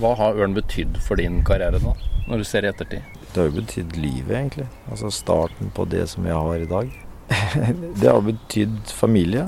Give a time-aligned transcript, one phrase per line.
[0.00, 1.90] Hva har Ørn betydd for din karriere nå,
[2.24, 3.04] når du ser i ettertid?
[3.34, 4.64] Det har jo betydd livet, egentlig.
[4.88, 6.94] Altså starten på det som jeg har i dag.
[8.00, 9.44] det har betydd familie.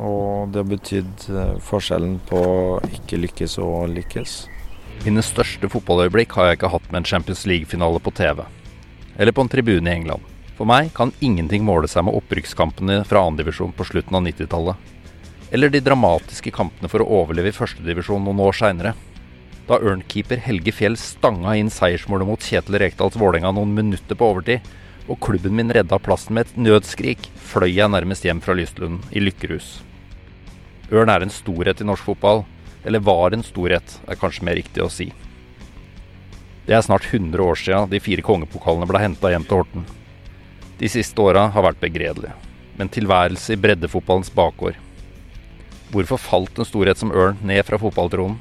[0.00, 2.40] Og det har betydd eh, forskjellen på
[2.96, 4.36] ikke lykkes og lykkes.
[5.04, 8.40] Mine største fotballøyeblikk har jeg ikke hatt med en Champions League-finale på TV.
[9.20, 10.24] Eller på en tribune i England.
[10.56, 14.94] For meg kan ingenting måle seg med opprykkskampene fra andredivisjon på slutten av 90-tallet.
[15.52, 18.94] Eller de dramatiske kampene for å overleve i førstedivisjon noen år seinere.
[19.66, 24.68] Da Ørnkeeper Helge Fjell stanga inn seiersmålet mot Kjetil Rekdals Vålerenga noen minutter på overtid,
[25.10, 29.22] og klubben min redda plassen med et nødskrik, fløy jeg nærmest hjem fra Lystlund i
[29.22, 29.80] lykkerus.
[30.94, 32.44] Ørn er en storhet i norsk fotball,
[32.86, 35.10] eller var en storhet, er kanskje mer riktig å si.
[36.66, 39.86] Det er snart 100 år sia de fire kongepokalene ble henta hjem til Horten.
[40.78, 42.34] De siste åra har vært begredelige,
[42.78, 44.78] men tilværelse i breddefotballens bakgård.
[45.90, 48.38] Hvorfor falt en storhet som Ørn ned fra fotballtronen?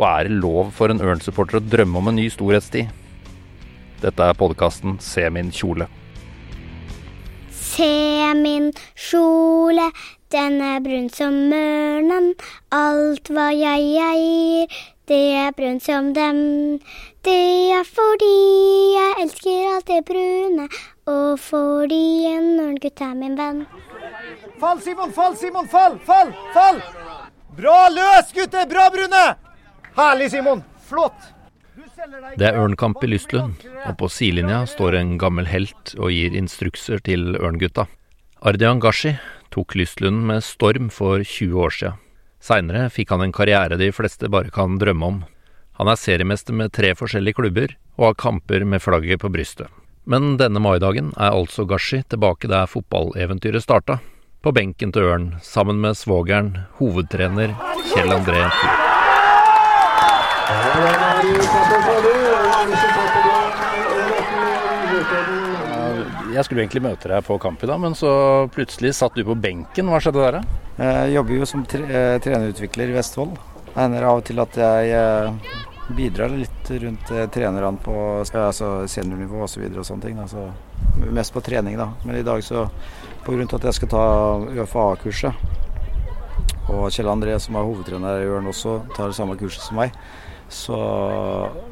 [0.00, 2.88] Og er det lov for en Ørn-supporter å drømme om en ny storhetstid?
[4.00, 5.90] Dette er podkasten Se min kjole.
[7.52, 7.90] Se
[8.38, 9.90] min kjole,
[10.32, 12.30] den er brun som ørnen.
[12.72, 16.40] Alt hva jeg eier, det er brunt som dem.
[17.20, 17.36] Det
[17.76, 18.32] er fordi
[18.94, 20.70] jeg elsker alt det brune,
[21.12, 23.62] og fordi en ørngutt er min venn.
[24.64, 25.12] Fall, Simon!
[25.12, 25.68] Fall, Simon!
[25.68, 26.00] Fall!
[26.08, 26.32] Fall!
[26.56, 26.82] Fall!
[27.60, 28.64] Bra løs, gutter!
[28.70, 29.49] Bra, Brune!
[29.96, 30.62] Herlig, Simon!
[30.86, 31.30] Flott!
[32.38, 37.02] Det er ørnkamp i Lystlund, og på sidelinja står en gammel helt og gir instrukser
[37.04, 37.86] til ørngutta.
[38.46, 39.16] Ardian Gashi
[39.52, 41.92] tok Lystlund med storm for 20 år sia.
[42.40, 45.18] Seinere fikk han en karriere de fleste bare kan drømme om.
[45.80, 49.68] Han er seriemester med tre forskjellige klubber, og har kamper med flagget på brystet.
[50.08, 53.98] Men denne maidagen er altså Gashi tilbake der fotballeventyret starta.
[54.40, 57.52] På benken til Ørn, sammen med svogeren, hovedtrener
[57.92, 58.89] Kjell André Fyhr.
[66.30, 68.10] Jeg skulle egentlig møte deg på kamp i dag, men så
[68.54, 69.90] plutselig satt du på benken.
[69.92, 70.38] Hva skjedde der?
[70.78, 73.34] Jeg jobber jo som eh, trenerutvikler i Vestfold.
[73.66, 75.50] Det hender av og til at jeg eh,
[75.98, 79.66] bidrar litt rundt eh, trenerne på altså seniornivå osv.
[79.68, 81.12] Og, og sånne ting.
[81.12, 81.90] Mest på trening, da.
[82.06, 82.68] Men i dag så
[83.26, 83.44] pga.
[83.58, 84.06] at jeg skal ta
[84.62, 85.44] UFA-kurset,
[86.70, 89.92] og Kjell André som er hovedtrener i Ørn også, tar det samme kurset som meg
[90.50, 90.78] så,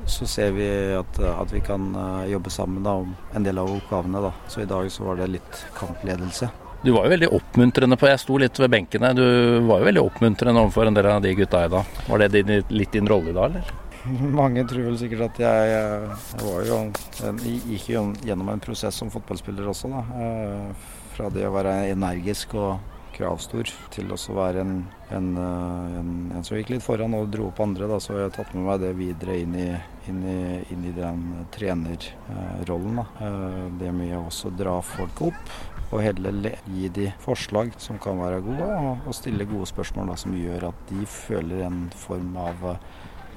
[0.06, 3.72] så ser vi at, at, vi kan eh, jobbe sammen da, om en del av
[3.74, 4.22] oppgavene.
[4.22, 4.32] Da.
[4.48, 6.50] Så i dag så var det litt kampledelse.
[6.82, 9.10] Du var jo veldig oppmuntrende på Jeg sto litt ved benkene.
[9.18, 9.24] Du
[9.66, 11.96] var jo veldig oppmuntrende overfor en del av de gutta i dag.
[12.06, 13.72] Var det din, litt din rolle i dag, eller?
[14.40, 16.78] Mange tror vel sikkert at jeg, jeg var jo
[17.18, 20.04] jeg gikk jo gjennom en prosess som fotballspiller også, da.
[20.22, 20.86] Eh,
[21.18, 24.74] fra det å være energisk og kravstor til å være en,
[25.14, 27.88] en, eh, en, en, som gikk litt foran og dro opp andre.
[27.90, 29.68] Da, så jeg har tatt med meg det videre inn i,
[30.10, 30.38] inn i,
[30.74, 33.02] inn i den trenerrollen.
[33.02, 35.58] Eh, det med å også dra folk opp.
[35.88, 40.18] Og heller gi de forslag som kan være gode, og, og stille gode spørsmål da,
[40.20, 42.66] som gjør at de føler en form av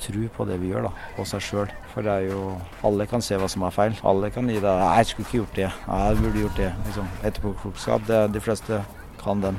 [0.01, 1.75] tro på det vi gjør, da, på seg sjøl.
[1.93, 2.55] For det er jo
[2.87, 3.97] Alle kan se hva som er feil.
[4.07, 5.73] Alle kan gi deg jeg skulle ikke gjort det'.
[5.87, 6.73] jeg burde gjort det'.
[6.87, 7.07] Liksom.
[7.23, 8.81] Etterpåklokskap, det de fleste
[9.21, 9.57] kan den.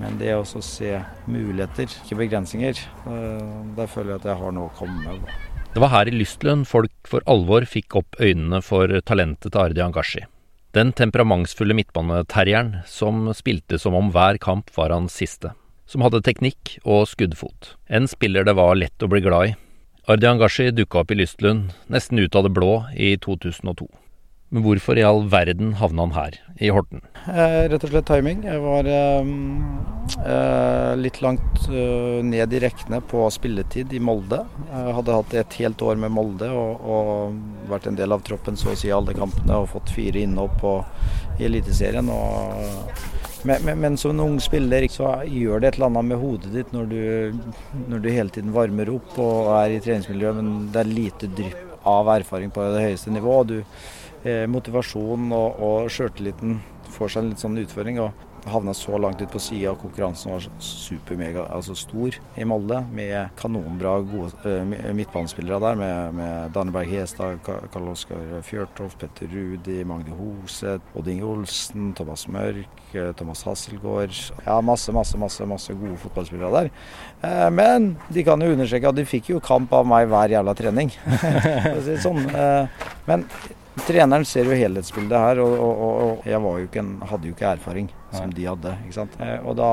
[0.00, 0.94] Men det å se
[1.28, 5.32] muligheter, ikke begrensninger, eh, der føler jeg at jeg har noe å komme med.
[5.70, 9.82] Det var her i Lystlønn folk for alvor fikk opp øynene for talentet til Ardi
[9.84, 10.24] Angashi.
[10.74, 15.52] Den temperamentsfulle midtbaneterrieren som spilte som om hver kamp var hans siste.
[15.90, 17.74] Som hadde teknikk og skuddfot.
[17.90, 19.56] En spiller det var lett å bli glad i.
[20.10, 23.86] Ardi Angashi dukka opp i Lystlund nesten ut av det blå i 2002.
[24.50, 27.04] Men hvorfor i all verden havna han her, i Horten?
[27.30, 28.40] Eh, rett og slett timing.
[28.48, 29.28] Jeg var eh,
[30.26, 34.40] eh, litt langt eh, ned i rekkene på spilletid i Molde.
[34.72, 37.38] Jeg hadde hatt et helt år med Molde og, og,
[37.70, 40.66] vært en del av troppen så å si alle kampene og fått fire innhopp
[41.38, 42.10] i Eliteserien.
[42.10, 46.50] Men, men, men, som en ung spiller så gjør det et eller annet med hodet
[46.56, 47.00] ditt når du,
[47.86, 51.86] når du hele tiden varmer opp og er i treningsmiljøet, men det er lite drypp
[51.86, 53.54] av erfaring på det høyeste nivået.
[53.54, 56.58] Du, motivasjonen og, og sjøltilliten
[56.92, 58.02] får seg en litt sånn utføring.
[58.04, 62.80] og havna så langt ut på sida, og konkurransen var supermega altså stor i Molde.
[62.94, 69.80] Med kanonbra gode uh, midtbanespillere der, med, med Danneberg Hestad, Karl Oskar Fjørtoft, Petter Rudi,
[69.88, 74.16] Magne Hoseth, Odd Inge Olsen, Thomas Mørk, uh, Thomas Hasselgaard.
[74.46, 76.74] Ja, masse, masse, masse, masse gode fotballspillere der.
[77.24, 80.56] Uh, men de kan jo understreke at de fikk jo kamp av meg hver jævla
[80.58, 80.92] trening.
[82.04, 82.24] sånn.
[83.08, 83.24] men
[83.86, 87.90] Treneren ser jo helhetsbildet her, og, og, og jeg jo en, hadde jo ikke erfaring
[88.14, 88.74] som de hadde.
[88.84, 89.16] ikke sant?
[89.22, 89.70] Eh, og da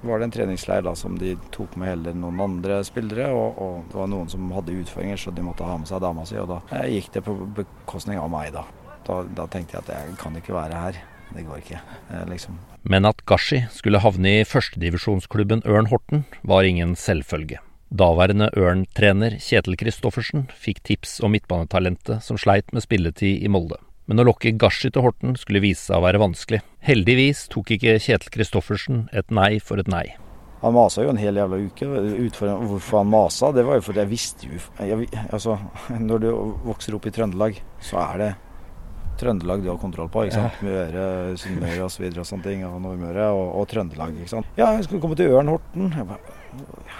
[0.00, 3.30] var det en treningsleir da, som de tok med heller noen andre spillere.
[3.34, 6.26] Og, og, det var noen som hadde utfordringer, så de måtte ha med seg dama
[6.28, 6.38] si.
[6.40, 8.66] Og da eh, gikk det på bekostning av meg, da.
[9.08, 11.00] Da, da tenkte jeg at jeg kan ikke være her.
[11.28, 11.80] Det går ikke,
[12.14, 12.58] eh, liksom.
[12.88, 17.60] Men at Gashi skulle havne i førstedivisjonsklubben Ørn Horten, var ingen selvfølge.
[17.88, 23.78] Daværende Ørn-trener Kjetil Kristoffersen fikk tips om midtbanetalentet som sleit med spilletid i Molde.
[24.04, 26.60] Men å lokke Gashi til Horten skulle vise seg å være vanskelig.
[26.84, 30.04] Heldigvis tok ikke Kjetil Kristoffersen et nei for et nei.
[30.60, 31.88] Han masa jo en hel jævla uke.
[31.88, 35.56] Hvorfor han masa, det var jo fordi jeg visste jo jeg, Altså,
[36.10, 36.30] når du
[36.68, 38.30] vokser opp i Trøndelag, så er det
[39.18, 40.24] Trøndelag du har kontroll på.
[40.26, 40.62] ikke sant?
[40.66, 41.04] Møre,
[41.40, 42.06] Sunnmøre osv.
[42.08, 42.64] Og, og sånne ting.
[42.68, 44.16] Og Nordmøre og, og, Trøndelag.
[44.16, 44.50] ikke sant?
[44.58, 45.92] Ja, jeg skulle komme til Ørn Horten.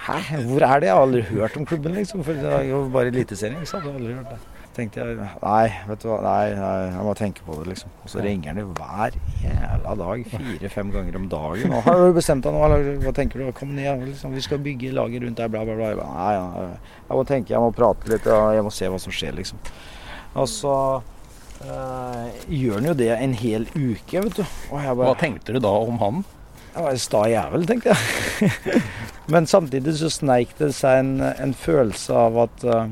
[0.05, 0.21] Hæ,
[0.51, 0.91] hvor er det?
[0.91, 2.23] Jeg har aldri hørt om klubben, liksom.
[2.23, 3.59] For det er jo bare Eliteserien.
[3.59, 3.85] ikke sant?
[3.87, 7.13] Jeg har aldri hørt det tenkte jeg nei, vet du hva, nei, nei, jeg må
[7.17, 7.91] tenke på det, liksom.
[8.03, 11.75] Og så ringer han jo hver jævla dag, fire-fem ganger om dagen.
[11.75, 13.51] Og 'Har du bestemt deg nå, hva tenker du?
[13.55, 14.35] Kom ned, liksom.
[14.35, 16.09] Vi skal bygge laget rundt deg, bla, bla, bla.
[16.15, 16.67] Nei, ja,
[17.09, 19.59] jeg må tenke, jeg må prate litt, jeg må se hva som skjer, liksom.
[20.35, 20.75] Og så
[21.65, 24.43] øh, gjør han jo det en hel uke, vet du.
[24.71, 26.23] Bare, hva tenkte du da om han?
[26.69, 28.81] Jeg var en sta jævel, tenkte jeg.
[29.33, 32.87] Men samtidig så sneik det seg en, en følelse av at uh,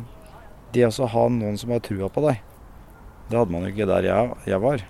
[0.74, 2.42] det å ha noen som har trua på deg,
[3.30, 4.84] det hadde man jo ikke der jeg, jeg, var.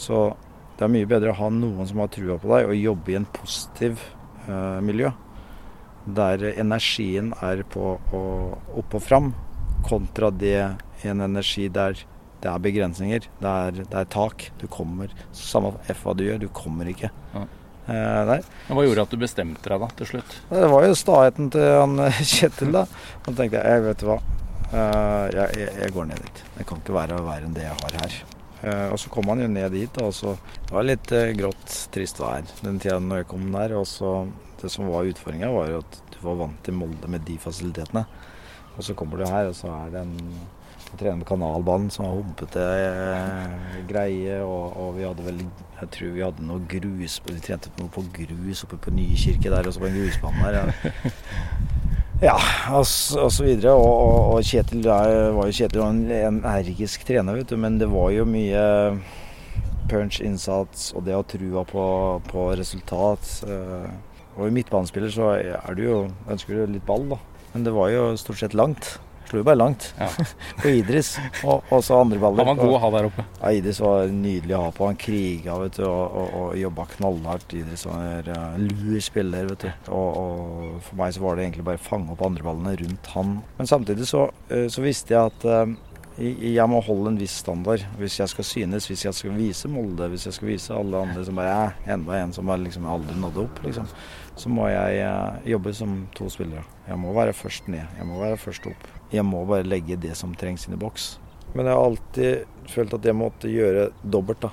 [0.00, 0.22] Så
[0.78, 3.18] det er mye bedre å ha noen som har trua på deg, og jobbe i
[3.20, 4.00] en positiv
[4.48, 5.12] uh, miljø.
[6.04, 8.24] Der energien er på å
[8.80, 9.30] opp og fram,
[9.84, 10.58] kontra det
[11.04, 12.00] en energi der
[12.44, 13.26] det er begrensninger.
[13.40, 14.50] Det er, det er tak.
[14.60, 17.08] Du kommer Samme F hva du gjør, du kommer ikke.
[17.32, 17.46] Ja.
[17.84, 18.30] Eh.
[18.68, 20.36] Hva gjorde at du bestemte deg da til slutt?
[20.48, 21.98] Det var jo staheten til han
[22.34, 22.72] Kjetil.
[22.76, 22.84] da.
[23.24, 24.20] Da tenkte jeg, vet du hva,
[24.70, 26.44] eh, jeg, jeg, går ned dit.
[26.58, 28.22] Det kan ikke være verre enn det jeg har her.
[28.64, 30.30] Uh, og så kom han jo ned dit, og så
[30.64, 33.74] Det var litt uh, grått, trist vær den tida når jeg kom der.
[33.76, 34.12] Og så
[34.60, 38.06] Det som var utfordringa, var jo at du var vant til Molde med de fasilitetene.
[38.74, 40.14] Og så kommer du her, og så er det en
[40.94, 42.64] jeg trener med kanalbanen som har humpete
[43.90, 44.38] greie.
[44.46, 45.40] Og, og, vi hadde vel
[45.80, 49.66] Jeg tror vi hadde noe grus Vi trente noe på grus oppe på Nykirke der,
[49.66, 50.60] og så på en grusbane der.
[50.62, 51.10] Ja.
[52.22, 52.36] Ja,
[52.70, 52.86] og,
[53.18, 53.72] og så videre.
[53.74, 57.58] Og, og, og Kjetil var jo Kjetil var en energisk trener, vet du.
[57.60, 58.62] Men det var jo mye
[59.90, 61.86] punch-innsats og det å trua på,
[62.30, 63.26] på resultat.
[63.44, 63.90] Eh,
[64.38, 65.98] og i midtbanespiller så er du jo
[66.30, 67.18] ønsker du litt ball, da.
[67.52, 68.94] Men det var jo stort sett langt
[69.28, 70.08] slo jo bare langt ja.
[70.60, 71.14] på Idris.
[71.42, 72.44] Og, og så andre baller.
[72.44, 73.26] Han var god å ha der oppe.
[73.40, 74.88] Ja, Idris var nydelig å ha på.
[74.90, 77.56] Han kriga vet du, og, og, og jobba knallhardt.
[77.58, 79.48] Idris var en uh, lur spiller.
[79.52, 79.90] vet du.
[79.94, 83.38] Og, og, for meg så var det egentlig bare å fange opp andreballene rundt han.
[83.58, 85.76] Men samtidig så, uh, så visste jeg at uh,
[86.18, 90.06] jeg må holde en viss standard hvis jeg skal synes, hvis jeg skal vise Molde,
[90.12, 93.42] hvis jeg skal vise alle andre som bare er enda en som liksom aldri nådde
[93.42, 93.62] opp.
[93.64, 93.88] liksom
[94.36, 96.64] så må jeg eh, jobbe som to spillere.
[96.88, 98.88] Jeg må være først ned, jeg må være først opp.
[99.12, 101.20] Jeg må bare legge det som trengs inn i boks.
[101.54, 104.50] Men jeg har alltid følt at jeg måtte gjøre dobbelt, da,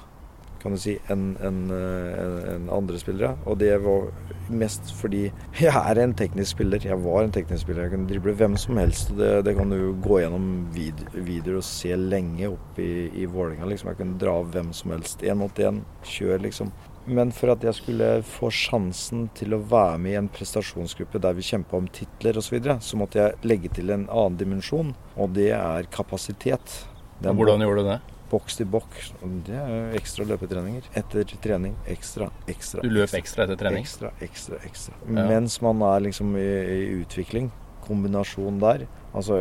[0.62, 3.36] kan du si, enn en, en, en andre spillere.
[3.50, 4.12] Og det var
[4.52, 5.24] mest fordi
[5.60, 6.84] jeg er en teknisk spiller.
[6.86, 7.88] Jeg var en teknisk spiller.
[7.88, 9.14] Jeg kunne drible hvem som helst.
[9.18, 13.70] Det, det kan du gå gjennom vid videoer og se lenge opp i, i Vålerenga.
[13.72, 13.92] Liksom.
[13.92, 15.26] Jeg kunne dra av hvem som helst.
[15.26, 15.84] Én mot én.
[16.08, 16.72] Kjør, liksom.
[17.06, 21.34] Men for at jeg skulle få sjansen til å være med i en prestasjonsgruppe der
[21.38, 24.94] vi kjempa om titler osv., så, videre, så måtte jeg legge til en annen dimensjon,
[25.18, 26.82] og det er kapasitet.
[27.24, 28.00] Den Hvordan gjorde du det?
[28.32, 29.12] Boks til boks.
[29.48, 30.88] Det er ekstra løpetreninger.
[30.98, 32.84] Etter trening ekstra, ekstra.
[32.86, 33.84] Du løp ekstra etter trening?
[33.84, 34.96] Ekstra, ekstra, ekstra.
[35.08, 35.28] Ja.
[35.34, 37.52] Mens man er liksom i, i utvikling.
[37.82, 38.86] Kombinasjon der.
[39.12, 39.38] Altså,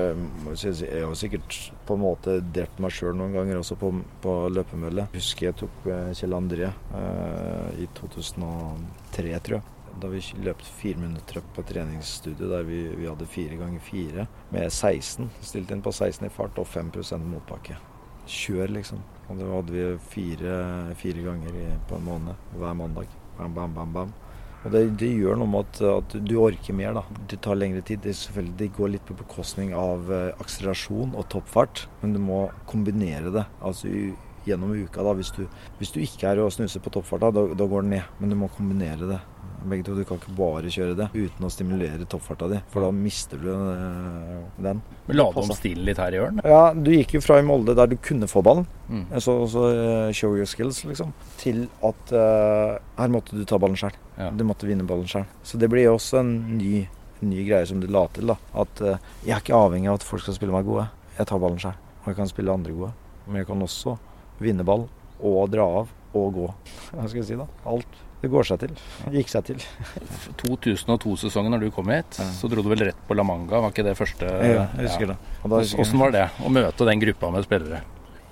[0.56, 1.56] jeg har sikkert
[1.87, 3.92] på en måte drept meg sjøl noen ganger også på,
[4.25, 5.06] på løpemølle.
[5.14, 9.76] Husker jeg tok eh, Kjell André eh, i 2003, tror jeg.
[10.00, 14.70] Da vi løp fire minutter på treningsstudio der vi, vi hadde fire ganger fire med
[14.73, 15.30] 16.
[15.44, 17.78] Stilt inn på 16 i fart og 5% motbakke.
[18.30, 19.02] Kjør, liksom.
[19.30, 20.56] Og det hadde vi fire,
[20.99, 23.10] fire ganger i, på en måned hver mandag.
[23.38, 24.12] Bam, bam, bam, bam.
[24.60, 26.99] Og det, det, gjør noe med at, at, du orker mer.
[26.99, 27.20] da.
[27.30, 28.02] Det tar lengre tid.
[28.04, 32.42] Det, selvfølgelig, det går litt på bekostning av uh, akselerasjon og toppfart, men du må
[32.70, 33.46] kombinere det.
[33.64, 33.88] Altså
[34.46, 35.02] gjennom uka.
[35.04, 35.14] da.
[35.16, 35.44] Hvis du,
[35.80, 38.16] hvis du ikke er å snuse på toppfart da, da går det ned.
[38.20, 39.20] Men du må kombinere det
[39.69, 39.95] begge to.
[39.99, 43.49] Du kan ikke bare kjøre det uten å stimulere toppfarta di, for da mister du
[43.50, 44.83] eh, den.
[45.07, 46.40] Men La du om stilen litt her i Ørn?
[46.47, 49.05] Ja, du gikk jo fra i Molde der du kunne få ballen, mm.
[49.19, 53.79] så, så uh, show your skills, liksom, til at uh, her måtte du ta ballen
[53.81, 53.97] sjøl.
[54.17, 54.31] Ja.
[54.37, 55.26] Du måtte vinne ballen sjøl.
[55.47, 56.85] Så det blir jo også en ny,
[57.25, 58.31] ny greie som du la til.
[58.33, 60.88] da, At uh, jeg er ikke avhengig av at folk skal spille meg gode.
[61.19, 62.93] Jeg tar ballen sjøl, og jeg kan spille andre gode.
[63.26, 63.97] Men jeg kan også
[64.40, 64.88] vinne ball
[65.21, 66.47] og dra av og gå.
[66.95, 67.49] Hva skal jeg si da?
[67.69, 68.00] Alt.
[68.21, 68.73] Det går seg til.
[69.15, 69.62] Gikk seg til.
[70.43, 72.27] 2002-sesongen når du kom hit, ja.
[72.37, 74.29] så dro du vel rett på La Manga, var ikke det første?
[74.29, 75.17] Ja, jeg husker ja.
[75.17, 75.61] det.
[75.81, 77.81] Åssen var det å møte den gruppa med spillere?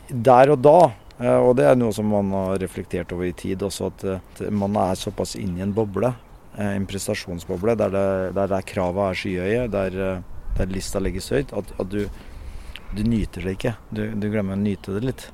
[0.08, 0.78] Der og da,
[1.20, 4.76] eh, og det er noe som man har reflektert over i tid også, at man
[4.80, 6.12] er såpass inne i en boble,
[6.58, 11.32] eh, en prestasjonsboble, der, det, der, der kravet er skyhøye, der, eh, der lista legges
[11.32, 12.02] høyt, at, at du,
[12.96, 13.74] du, nyter det ikke.
[13.90, 15.28] Du, du glemmer å nyte det litt.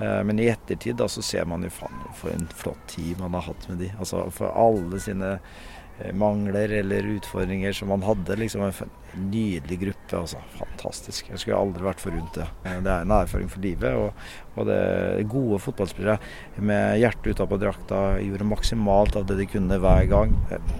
[0.00, 3.36] Eh, men i ettertid da, så ser man jo faen for en flott tid man
[3.36, 3.92] har hatt med de.
[3.98, 8.38] Altså For alle sine eh, mangler eller utfordringer som man hadde.
[8.40, 8.94] liksom En
[9.30, 10.16] nydelig gruppe.
[10.16, 11.28] altså Fantastisk.
[11.28, 12.46] Jeg skulle aldri vært forunt det.
[12.64, 13.92] Eh, det er en erfaring for livet.
[13.92, 14.24] Og,
[14.56, 16.16] og det gode fotballspillere
[16.64, 20.32] med hjertet utapå drakta gjorde maksimalt av det de kunne hver gang.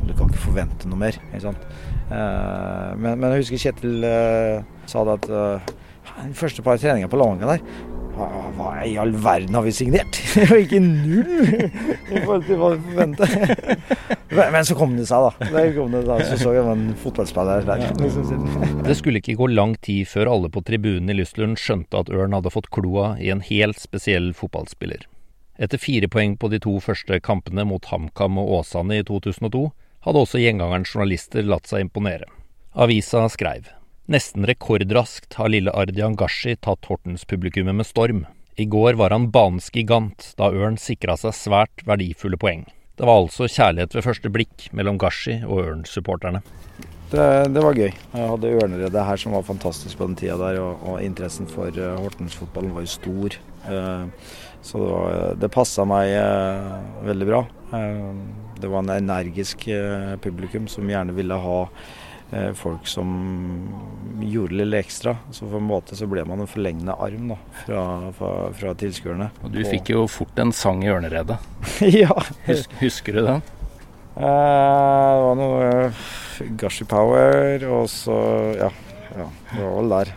[0.08, 1.20] Du kan ikke forvente noe mer.
[1.28, 1.68] ikke sant?
[2.10, 4.08] Men, men jeg husker Kjetil
[4.90, 5.76] sa det at
[6.20, 7.64] de første par treninger på Lavanger der
[8.56, 10.18] hva i all verden har vi signert?
[10.50, 13.78] Og ikke null i forhold til hva vi forventet.
[14.54, 15.60] Men så kom det seg, da.
[15.76, 16.18] Kom det, da.
[16.26, 17.86] Så så jeg en fotballspiller der.
[18.00, 18.82] Liksom.
[18.88, 22.36] Det skulle ikke gå lang tid før alle på tribunen i Lystlund skjønte at Ørn
[22.36, 25.06] hadde fått kloa i en helt spesiell fotballspiller.
[25.60, 29.66] Etter fire poeng på de to første kampene mot HamKam og Åsane i 2002,
[30.06, 32.30] hadde også gjengangeren journalister latt seg imponere.
[32.72, 33.68] Avisa skreiv
[34.10, 38.24] Nesten rekordraskt har lille Ardian Gashi tatt Hortens-publikummet med storm.
[38.58, 42.64] I går var han banens gigant, da Ørn sikra seg svært verdifulle poeng.
[42.98, 46.42] Det var altså kjærlighet ved første blikk mellom Gashi og Ørn-supporterne.
[47.12, 47.92] Det, det, var gøy.
[47.92, 51.70] Jeg hadde Ørneredet her som var fantastisk på den tida der, og, og interessen for
[51.78, 53.38] uh, Hortens-fotballen var jo stor.
[53.70, 54.10] Uh,
[54.58, 57.46] så det, var, det passa meg uh, veldig bra.
[58.58, 59.68] det var en energisk
[60.20, 61.58] publikum som gjerne ville ha
[62.54, 63.08] folk som
[64.22, 65.16] gjorde litt ekstra.
[65.34, 67.84] Så på en måte så ble man en forlengende arm da, fra,
[68.16, 69.30] fra, fra tilskuerne.
[69.42, 71.40] Og du fikk jo fort en sang i ørneredet.
[72.02, 72.14] ja.
[72.46, 73.42] Husker, husker du den?
[74.16, 78.16] Eh, det var noe Gushy Gashi Power, og så
[78.58, 78.70] ja,
[79.14, 80.16] ja, det var vel der.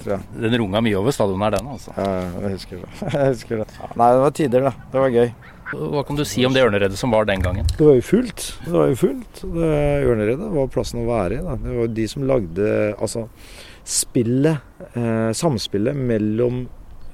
[0.00, 1.94] Den runga mye over stadionet her, den altså.
[1.96, 2.10] Ja,
[2.46, 2.90] jeg husker det.
[3.14, 3.66] jeg husker det.
[4.00, 4.72] Nei, det var tider, da.
[4.92, 5.32] Det var gøy.
[5.70, 7.68] Hva kan du si om det ørneredet som var den gangen?
[7.76, 8.46] Det var jo fullt.
[8.64, 9.42] Det var jo fullt.
[9.54, 9.74] Det
[10.10, 11.44] ørneredet var plassen å være i.
[11.46, 11.56] Da.
[11.62, 13.26] Det var de som lagde altså
[13.86, 16.64] spillet, eh, samspillet mellom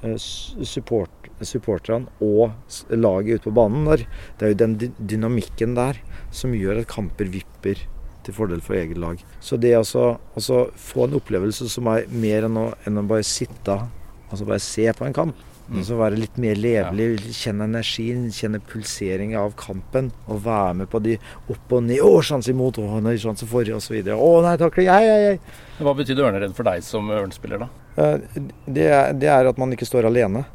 [0.03, 2.55] eh, support, supporterne og
[2.89, 3.85] laget ute på banen.
[3.91, 4.07] Der.
[4.37, 6.01] Det er jo den dynamikken der
[6.33, 7.85] som gjør at kamper vipper
[8.25, 9.21] til fordel for eget lag.
[9.39, 13.77] Så det å få en opplevelse som er mer enn å, enn å bare sitte,
[14.27, 15.79] altså bare se på en kamp, Mm.
[15.81, 17.33] Altså være litt mer levelig, ja.
[17.35, 20.13] kjenne energien, kjenne pulsering av kampen.
[20.31, 21.17] Og være med på de
[21.51, 21.99] opp og ned.
[21.99, 22.79] 'Å, sjanse imot!
[22.79, 23.97] Å, nei, sjanse for!' osv.
[23.99, 24.87] 'Å, nei, takling!
[24.93, 27.69] Ei, ei, ei!' Hva betydde ørneredd for deg som ørnspiller, da?
[27.97, 30.45] Eh, det er, det er at man ikke står alene.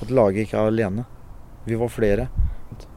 [0.00, 1.04] At laget ikke er alene.
[1.68, 2.28] Vi var flere.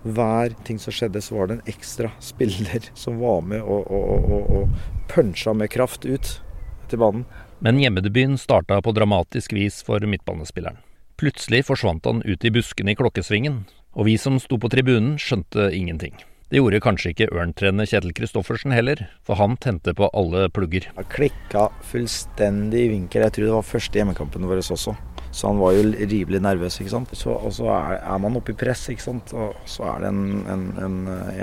[0.07, 4.31] Hver ting som skjedde, så var det en ekstra spiller som var med og, og,
[4.31, 6.37] og, og punsja med kraft ut
[6.87, 7.27] til banen.
[7.59, 10.79] Men hjemmedebuten starta på dramatisk vis for midtbanespilleren.
[11.17, 13.63] Plutselig forsvant han ut i buskene i klokkesvingen,
[13.97, 16.13] og vi som sto på tribunen skjønte ingenting.
[16.47, 20.85] Det gjorde kanskje ikke ørntrener Kjetil Kristoffersen heller, for han tente på alle plugger.
[20.95, 23.25] Han klikka fullstendig i vinkel.
[23.25, 24.93] Jeg tror det var første hjemmekampen vår også.
[25.33, 26.77] Så han var jo rivelig nervøs.
[26.79, 27.17] ikke sant?
[27.17, 29.33] Så, og så er, er, man oppe i press, ikke sant.
[29.33, 30.97] Og så er det en, en, en,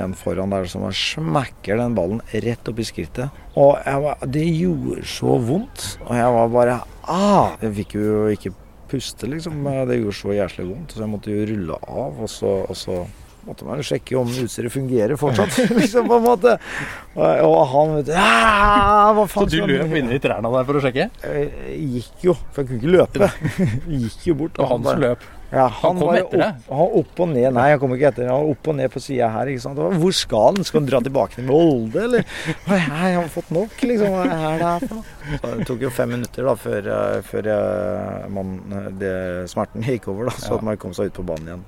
[0.07, 3.45] en foran der som smekker den ballen rett opp i skrittet.
[3.59, 3.75] Og
[4.07, 5.89] var, det gjorde så vondt.
[6.07, 7.59] Og jeg var bare ah!
[7.61, 8.57] Jeg fikk jo ikke
[8.95, 9.61] puste, liksom.
[9.91, 10.95] Det gjorde så jæslig vondt.
[10.95, 13.03] Så jeg måtte jo rulle av, og så, og så
[13.45, 16.57] måtte man jo sjekke om utstyret fungerer fortsatt, liksom, på en måte.
[17.15, 20.85] Og, og han vet hva faen Så du løp inn i trærne der for å
[20.85, 21.09] sjekke?
[21.25, 23.33] Jeg gikk jo, for jeg kunne ikke løpe.
[23.61, 24.61] Jeg gikk jo bort.
[24.61, 25.27] Og han som løp?
[25.55, 26.63] Ja, han, han kom etter deg?
[26.69, 27.47] Han opp og ned.
[27.55, 28.27] Nei, han kom ikke etter.
[28.29, 29.51] Han var opp og ned på sida her.
[29.53, 29.81] ikke sant?
[30.03, 30.67] Hvor skal han?
[30.67, 32.29] Skal han dra tilbake til Molde, eller?
[32.71, 34.17] Nei, jeg har fått nok, liksom.
[34.19, 35.39] Hva er det her for noe?
[35.39, 38.55] Så det tok jo fem minutter da, før, eh, før jeg, man,
[39.01, 39.15] det,
[39.53, 40.61] smerten gikk over, da, så ja.
[40.61, 41.67] at man kom seg ut på banen igjen.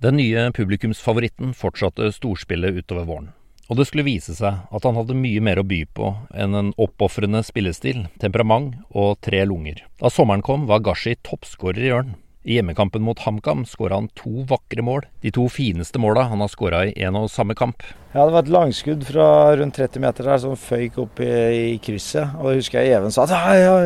[0.00, 3.30] Den nye publikumsfavoritten fortsatte storspillet utover våren.
[3.70, 6.72] Og det skulle vise seg at han hadde mye mer å by på enn en
[6.74, 9.84] oppofrende spillestil, temperament og tre lunger.
[10.02, 12.16] Da sommeren kom, var Gashi toppskårer i Ørn.
[12.42, 15.04] I hjemmekampen mot HamKam skåra han to vakre mål.
[15.22, 17.84] De to fineste måla han har skåra i en og samme kamp.
[18.14, 19.26] Ja, Det var et langskudd fra
[19.60, 21.30] rundt 30 meter der som føyk opp i,
[21.74, 22.32] i krysset.
[22.40, 23.76] Og det husker jeg Even sa at ja,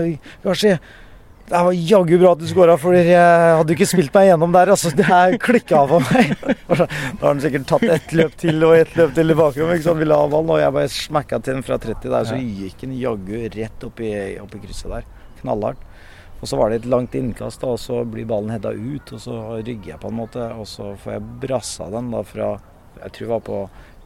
[0.47, 0.77] Gashi,
[1.45, 4.71] det var jaggu bra at du skåra, for jeg hadde ikke spilt meg gjennom der.
[4.73, 6.33] altså Det her klikka for meg.
[6.75, 9.77] Da har han sikkert tatt ett løp til og ett løp til i bakrommet.
[9.77, 12.39] ikke sant, Ville ha ballen, og jeg bare smekka til den fra 30 der, så
[12.41, 15.11] gikk den jaggu rett opp i, opp i krysset der.
[15.43, 15.91] Knallhardt.
[16.41, 19.21] Og så var det et langt innkast, da, og så blir ballen hedda ut, og
[19.23, 20.49] så rygger jeg på en måte.
[20.57, 22.55] Og så får jeg brassa den da fra
[23.03, 23.61] Jeg tror det var på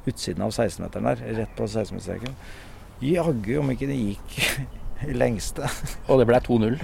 [0.09, 2.35] utsiden av 16-meteren der, rett på 16-meterstreken.
[3.04, 4.38] Jaggu om ikke det gikk
[5.11, 5.68] i lengste.
[6.09, 6.78] Og det ble 2-0.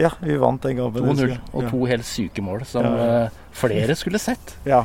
[0.00, 1.12] Ja, vi vant den kampen.
[1.12, 4.56] 2-0 og to helt syke mål som Ja, eh, flere skulle sett.
[4.68, 4.84] Ja.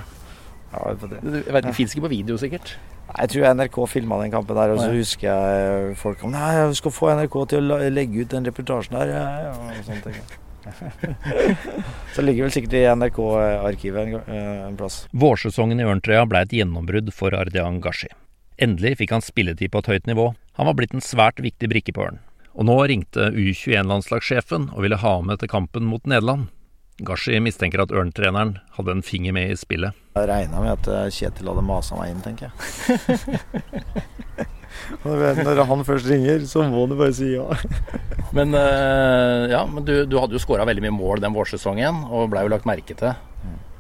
[0.73, 1.21] ja det det.
[1.23, 2.75] Det, jeg vet, det fins ikke på video, sikkert.
[3.07, 6.75] Jeg tror NRK filma den kampen der, og så husker jeg folk om Nei, jeg
[6.81, 9.13] skal få NRK til å legge ut den reportasjen der.
[9.15, 10.11] Ja, ja, og sånt,
[12.15, 15.05] så ligger vel sikkert i NRK-arkivet en, eh, en plass.
[15.15, 18.09] Vårsesongen i Ørntrøya ble et gjennombrudd for Ardian Gashi.
[18.59, 20.31] Endelig fikk han spilletid på et høyt nivå.
[20.57, 22.19] Han var blitt en svært viktig brikke på Ørn.
[22.57, 26.47] Og nå ringte U21-landslagssjefen og ville ha ham med til kampen mot Nederland.
[27.05, 29.93] Gashi mistenker at Ørn-treneren hadde en finger med i spillet.
[30.17, 32.55] Jeg regna med at eh, Kjetil hadde masa meg inn, tenker jeg.
[35.05, 37.45] Når han først ringer, så må du bare si ja.
[38.37, 42.31] Men, eh, ja, men du, du hadde jo skåra veldig mye mål den vårsesongen, og
[42.33, 43.13] blei jo lagt merke til.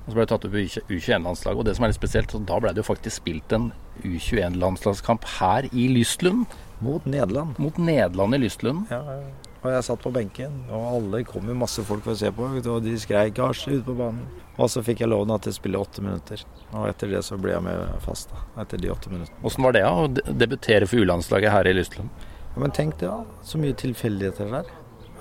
[0.07, 2.39] Og så ble du tatt opp i U21-landslaget, og det som er litt spesielt, så
[2.39, 3.71] da ble det jo faktisk spilt en
[4.05, 6.45] U21-landslagskamp her i Lystlund,
[6.81, 7.57] Mot Nederland.
[7.59, 8.85] mot Nederland i Lystlund.
[8.91, 9.21] Ja, ja.
[9.63, 12.45] og jeg satt på benken, og alle kom jo masse folk for å se på.
[12.45, 14.27] Og de skreik 'Gars' ute på banen.
[14.57, 16.43] Og så fikk jeg loven at jeg spiller åtte minutter.
[16.73, 18.29] Og etter det så ble jeg med fast.
[18.29, 19.37] da, Etter de åtte minuttene.
[19.43, 22.09] Åssen var det da, å de- debutere for U-landslaget her i Lystlund?
[22.55, 23.23] Ja, men tenk det, da.
[23.43, 24.65] Så mye tilfeldigheter der.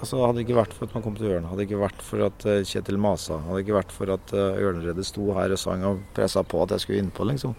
[0.00, 2.02] Altså, Hadde det ikke vært for at man kom til Ørn, hadde det ikke vært
[2.04, 5.50] for at eh, Kjetil masa, hadde det ikke vært for at uh, Ørneredet sto her
[5.52, 7.54] og sang og pressa på at jeg skulle innpå, liksom.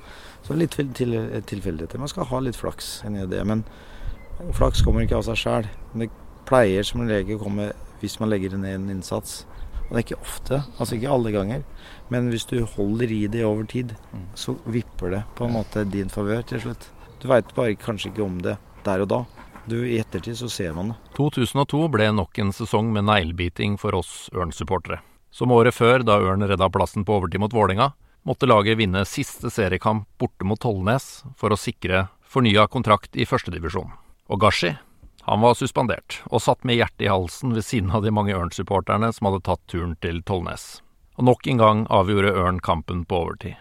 [0.48, 1.12] Så litt til, til,
[1.44, 2.00] tilfeldigheter.
[2.00, 3.42] Man skal ha litt flaks inni det.
[3.44, 3.66] Men
[4.56, 5.70] flaks kommer ikke av seg sjæl.
[5.92, 6.08] Det
[6.48, 9.42] pleier som lege å komme hvis man legger ned en innsats.
[9.88, 11.66] Og det er ikke ofte, altså ikke alle ganger.
[12.12, 13.94] Men hvis du holder i det over tid,
[14.40, 16.90] så vipper det på en måte din favør til slutt.
[17.20, 19.22] Du veit bare kanskje ikke om det der og da.
[19.68, 20.98] Du, I ettertid så ser man det.
[21.18, 25.02] 2002 ble nok en sesong med neglebiting for oss Ørn-supportere.
[25.32, 27.92] Som året før, da Ørn redda plassen på overtid mot Vålinga,
[28.28, 33.94] måtte laget vinne siste seriekamp borte mot Tollnes for å sikre fornya kontrakt i førstedivisjon.
[34.28, 34.74] Og Gashi,
[35.28, 39.14] han var suspendert, og satt med hjertet i halsen ved siden av de mange Ørn-supporterne
[39.16, 40.82] som hadde tatt turen til Tollnes.
[41.18, 43.56] Og nok en gang avgjorde Ørn kampen på overtid.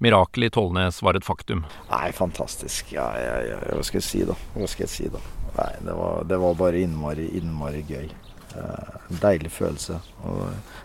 [0.00, 1.66] Mirakelet i Tollnes var et faktum.
[1.90, 2.92] Nei, fantastisk.
[2.94, 4.36] Ja, ja, ja, hva skal jeg si, da?
[4.54, 5.20] Hva skal jeg si, da?
[5.58, 8.08] Nei, det var, det var bare innmari, innmari gøy.
[8.56, 10.00] Eh, deilig følelse.
[10.24, 10.40] Og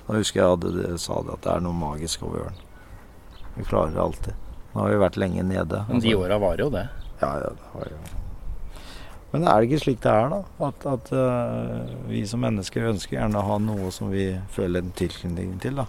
[0.07, 2.64] da husker jeg hadde sa det, at det er noe magisk over Ørn.
[3.55, 4.33] Vi klarer det alltid.
[4.73, 5.85] Nå har vi vært lenge nede.
[5.89, 6.87] Men de åra var jo det.
[7.21, 7.99] Ja, ja, det var jo
[9.31, 10.41] Men er det ikke slik det er, da?
[10.67, 14.93] At, at uh, vi som mennesker ønsker gjerne å ha noe som vi føler en
[14.95, 15.87] tilknytning til, da.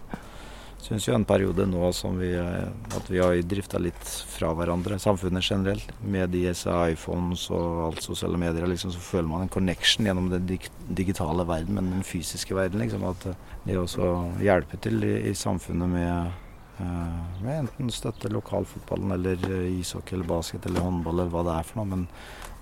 [0.87, 5.01] Syns jo en periode nå som vi, eh, at vi har drifta litt fra hverandre,
[5.03, 5.91] samfunnet generelt.
[6.07, 10.47] Med disse iPhones og alt sosiale medier, liksom, så føler man en connection gjennom den
[10.47, 12.85] digitale verden, men den fysiske verden.
[12.85, 14.13] Liksom, at eh, det også
[14.47, 16.46] hjelper til i, i samfunnet med
[16.79, 21.69] med enten støtte lokalfotballen eller eh, ishockey eller basket eller håndball eller hva det er
[21.71, 21.89] for noe.
[21.95, 22.07] Men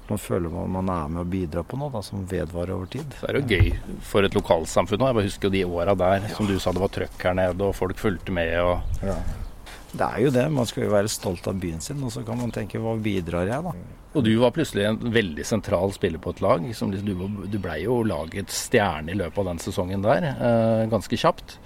[0.08, 3.16] man føler man, man er med å bidra på noe da, som vedvarer over tid.
[3.18, 5.00] Så er det jo gøy for et lokalsamfunn.
[5.00, 5.10] òg.
[5.10, 7.70] Jeg bare husker jo de åra der, som du sa det var trøkk her nede,
[7.70, 8.54] og folk fulgte med.
[8.60, 9.10] og
[9.94, 10.46] Det er jo det.
[10.52, 13.48] Man skal jo være stolt av byen sin, og så kan man tenke hva bidrar
[13.50, 13.72] jeg, da?
[14.14, 16.62] Og du var plutselig en veldig sentral spiller på et lag.
[16.62, 17.00] Liksom, du,
[17.50, 21.56] du blei jo lagets stjerne i løpet av den sesongen der, eh, ganske kjapt.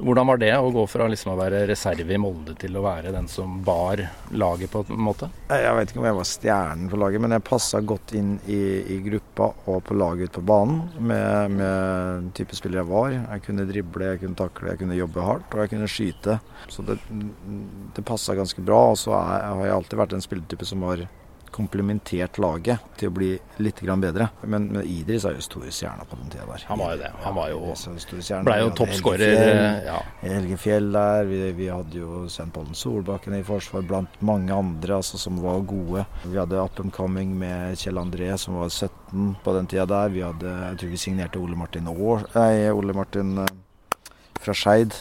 [0.00, 3.12] Hvordan var det å gå fra liksom å være reserve i Molde til å være
[3.12, 4.00] den som bar
[4.32, 5.28] laget på en måte?
[5.50, 8.32] Jeg jeg vet ikke om jeg var stjernen på laget, men jeg passa godt inn
[8.48, 8.60] i,
[8.94, 13.14] i gruppa og på laget ute på banen med, med type spiller jeg var.
[13.18, 16.40] Jeg kunne drible, jeg kunne takle, jeg kunne jobbe hardt og jeg kunne skyte.
[16.72, 16.98] Så det,
[17.96, 18.82] det passa ganske bra.
[18.94, 21.04] Og så har jeg alltid vært en spilletype som har
[21.52, 23.28] komplementert laget til å bli
[23.62, 24.28] litt grann bedre.
[24.44, 26.64] Men, men Idris er jo store stjerna på den tida der.
[26.68, 27.10] Han var jo det.
[27.24, 27.60] Han var jo,
[28.30, 29.34] ja, blei jo toppskårer.
[29.36, 29.98] Eh, Ja.
[30.22, 31.24] Helgefjell der.
[31.30, 35.60] Vi, vi hadde jo Svein Pollen Solbakken i forsvar blant mange andre altså, som var
[35.66, 36.06] gode.
[36.24, 40.08] Vi hadde up and coming med Kjell André som var 17 på den tida der.
[40.14, 43.54] Vi hadde, jeg tror vi signerte Ole Martin Aar, nei, Ole Martin eh,
[44.40, 44.94] fra Skeid.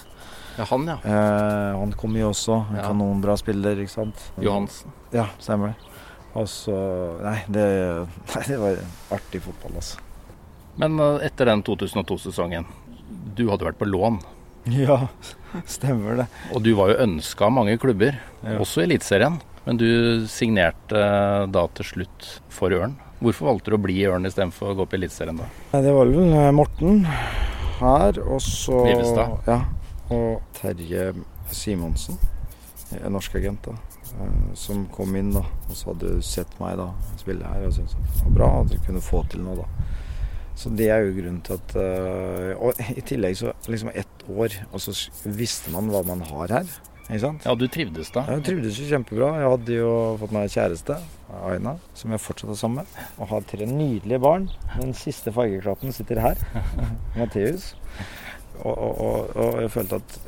[0.57, 0.97] ja, han ja.
[1.07, 2.57] Eh, han kom jo også.
[2.71, 2.87] En Ja.
[2.89, 4.31] kanonbra spiller, ikke sant.
[4.43, 4.91] Johansen.
[5.13, 5.69] Ja, stemmer.
[5.69, 6.08] Og
[6.49, 6.75] så
[7.23, 7.63] Nei, det,
[8.35, 8.77] nei, det var
[9.17, 9.97] artig fotball, altså.
[10.79, 12.67] Men eh, etter den 2002-sesongen,
[13.35, 14.19] du hadde vært på lån.
[14.69, 15.07] Ja,
[15.65, 16.25] stemmer det.
[16.53, 18.57] Og du var jo ønska av mange klubber, Ja.
[18.61, 19.39] også i Eliteserien.
[19.65, 19.87] Men du
[20.29, 22.93] signerte eh, da til slutt for Ørn.
[23.23, 25.47] Hvorfor valgte du å bli i Ørn istedenfor å gå på Eliteserien da?
[25.73, 27.01] Det var vel eh, Morten
[27.79, 29.39] her, og så Vivestad.
[29.49, 29.57] Ja.
[30.13, 31.09] Og Terje
[31.55, 32.19] Simonsen,
[33.09, 33.75] norsk agent, da.
[34.17, 37.97] Eh, Som kom inn da, og så hadde sett meg da spille her og syntes
[37.99, 39.63] det var bra at du kunne få til noe.
[39.63, 39.87] da.
[40.59, 44.55] Så det er jo grunnen til at øh, Og i tillegg så liksom ett år,
[44.73, 46.73] og så visste man hva man har her.
[47.09, 47.45] Ikke sant?
[47.47, 48.21] Ja, du trivdes da?
[48.29, 49.31] Jeg trivdes jo kjempebra.
[49.41, 50.99] Jeg hadde jo fått meg kjæreste,
[51.47, 52.99] Aina, som jeg fortsatt er sammen med.
[53.17, 54.45] Og har tre nydelige barn.
[54.75, 56.43] Den siste fargeklatten sitter her.
[57.17, 57.71] Matheus.
[58.59, 60.19] Og, og, og, og jeg følte at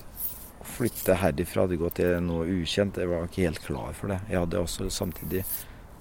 [0.78, 2.98] flytte herifra hadde gått til noe ukjent.
[3.02, 4.22] Jeg var ikke helt klar for det.
[4.32, 5.44] Jeg hadde også samtidig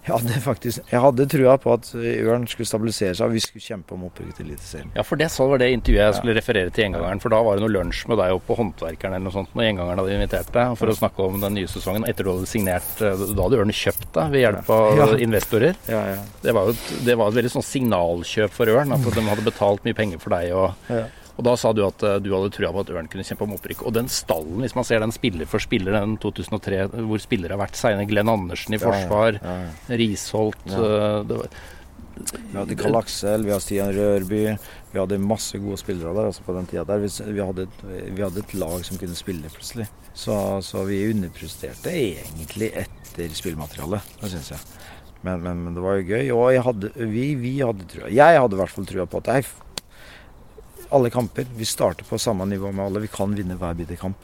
[0.00, 3.61] jeg hadde faktisk Jeg hadde trua på at Ørn skulle stabilisere seg, og vi skulle
[3.61, 4.88] kjempe om opprykk til Eliteserien.
[4.96, 7.20] Ja, for det så var det intervjuet jeg skulle referere til gjengangeren.
[7.20, 9.66] For da var det noe lunsj med deg oppe på Håndverkeren eller noe sånt når
[9.68, 13.04] gjengangeren hadde invitert deg for å snakke om den nye sesongen etter du hadde signert
[13.04, 15.11] eh, Da hadde Ørn kjøpt deg ved hjelp av Ja.
[15.28, 15.76] investorer.
[15.92, 16.18] Ja, ja.
[16.48, 18.96] Det var jo et, det var et veldig sånn signalkjøp for Ørn.
[18.96, 20.48] At de hadde betalt mye penger for deg.
[20.56, 21.04] Og, Ja.
[21.40, 23.57] Og da sa du at eh, du hadde trua på at Ørn kunne kjempe om
[23.57, 23.87] opprykk.
[23.88, 27.62] Og den stallen, hvis man ser den spiller for spiller, den 2003 hvor spillere har
[27.64, 29.98] vært seine, Glenn Andersen i forsvar, Ja, ja.
[30.00, 30.85] Risholt Ja.
[30.85, 31.48] eh, det var,
[32.20, 34.42] Vi hadde Karl Aksel, vi hadde Stian Rørby.
[34.92, 37.00] Vi hadde masse gode spillere der altså på den tida der.
[37.00, 39.87] Vi, hadde vi hadde et lag som kunne spille plutselig.
[40.12, 40.35] Så,
[40.66, 44.61] så vi underpresterte egentlig etter spillmaterialet, det syns jeg.
[45.22, 46.29] Men, men, men det var jo gøy.
[46.37, 48.11] Og jeg hadde, vi, vi hadde trua.
[48.12, 49.48] Jeg hadde i hvert fall trua på at jeg,
[50.92, 53.00] alle kamper Vi starter på samme nivå med alle.
[53.00, 54.16] Vi kan vinne hver bitte kamp.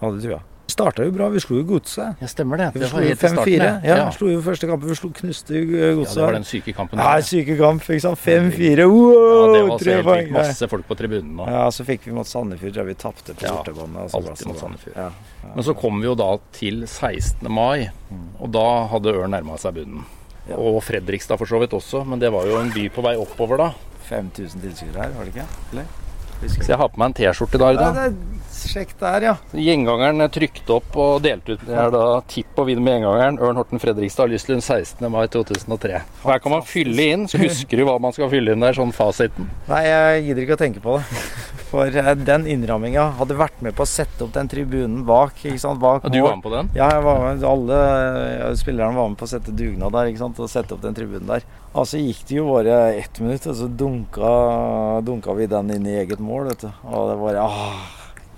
[0.00, 0.42] Ja, det tror jeg.
[0.68, 1.26] Vi starta jo bra.
[1.32, 2.18] Vi slo jo Godset.
[2.20, 2.66] ja, stemmer det.
[2.74, 3.44] Vi Det slo jo helt i starten.
[3.44, 3.58] 5-4.
[3.58, 3.88] det.
[3.88, 4.10] Ja, Ja.
[4.12, 4.88] slo jo første kampen.
[4.88, 6.16] Vi slo, knuste Godset.
[6.16, 6.98] Ja, det var den syke kampen.
[7.00, 8.18] Ja, syke kamp, ikke sant.
[8.18, 8.78] 5-4.
[8.78, 10.30] Ja, Wow, det var så tre helt vilt.
[10.36, 11.38] Masse folk på tribunen.
[11.48, 13.96] Ja, så fikk vi mot Sandefjord, der vi tapte på Ja, bortebane.
[14.04, 14.58] altså, alltid altså, mot.
[14.58, 14.96] Sandefjord.
[14.96, 15.10] Ja.
[15.54, 17.48] Men så kom vi jo da til 16.
[17.50, 17.88] mai,
[18.38, 20.04] og da hadde Ørn nærma seg bunnen.
[20.48, 20.56] Ja.
[20.56, 23.56] Og Fredrikstad for så vidt også, men det var jo en by på vei oppover
[23.56, 23.72] da.
[24.08, 25.46] 5000 tilskuere her, var det ikke?
[25.72, 25.84] Eller?
[26.46, 27.80] Så jeg har på meg en T-skjorte i dag.
[27.80, 28.08] Da.
[28.66, 29.34] Er Sjekk der, ja.
[29.54, 31.64] Gjengangeren trykte opp og delte ut.
[31.66, 33.38] Det er da tipp og vinn med gjengangeren.
[33.44, 35.04] Ørn Horten Fredrikstad, Lyslund 16.
[35.12, 36.02] mai 2003.
[36.24, 37.28] Og her kan man fylle inn.
[37.30, 39.50] Så husker du hva man skal fylle inn der, sånn fasiten.
[39.70, 41.22] Nei, jeg gidder ikke å tenke på det.
[41.68, 45.36] For eh, den innramminga hadde vært med på å sette opp den tribunen bak.
[45.42, 45.80] ikke sant?
[45.82, 46.70] Bak du var med på den?
[46.78, 47.80] Ja, med, alle
[48.38, 50.40] eh, spillerne var med på å sette dugnad der ikke sant?
[50.40, 51.44] og sette opp den tribunen der.
[51.74, 54.32] Og så gikk det jo bare ett minutt, og så dunka,
[55.04, 56.48] dunka vi den inn i eget mål.
[56.48, 56.70] vet du.
[56.88, 57.84] Og det bare ah,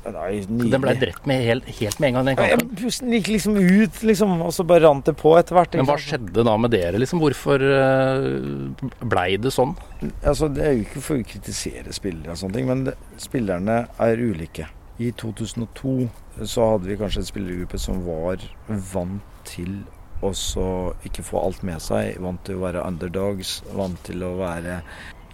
[0.05, 0.71] nydelig.
[0.73, 3.13] Den ble drept med helt, helt med en gang, den Ja, jeg- kampen.
[3.13, 5.75] Gikk liksom ut, liksom, og så bare rant det på etter hvert.
[5.75, 6.99] Men hva skjedde da med dere?
[6.99, 7.21] liksom?
[7.21, 9.77] Hvorfor eh, blei det sånn?
[10.25, 13.89] Altså, det er jo ikke for å kritisere spillere og sånne ting, men det, spillerne
[13.99, 14.67] er ulike.
[14.99, 16.09] I 2002
[16.45, 18.37] så hadde vi kanskje en spillergruppe som var
[18.69, 19.83] vant til
[20.21, 22.19] å ikke få alt med seg.
[22.21, 24.83] Vant til å være underdogs, vant til å være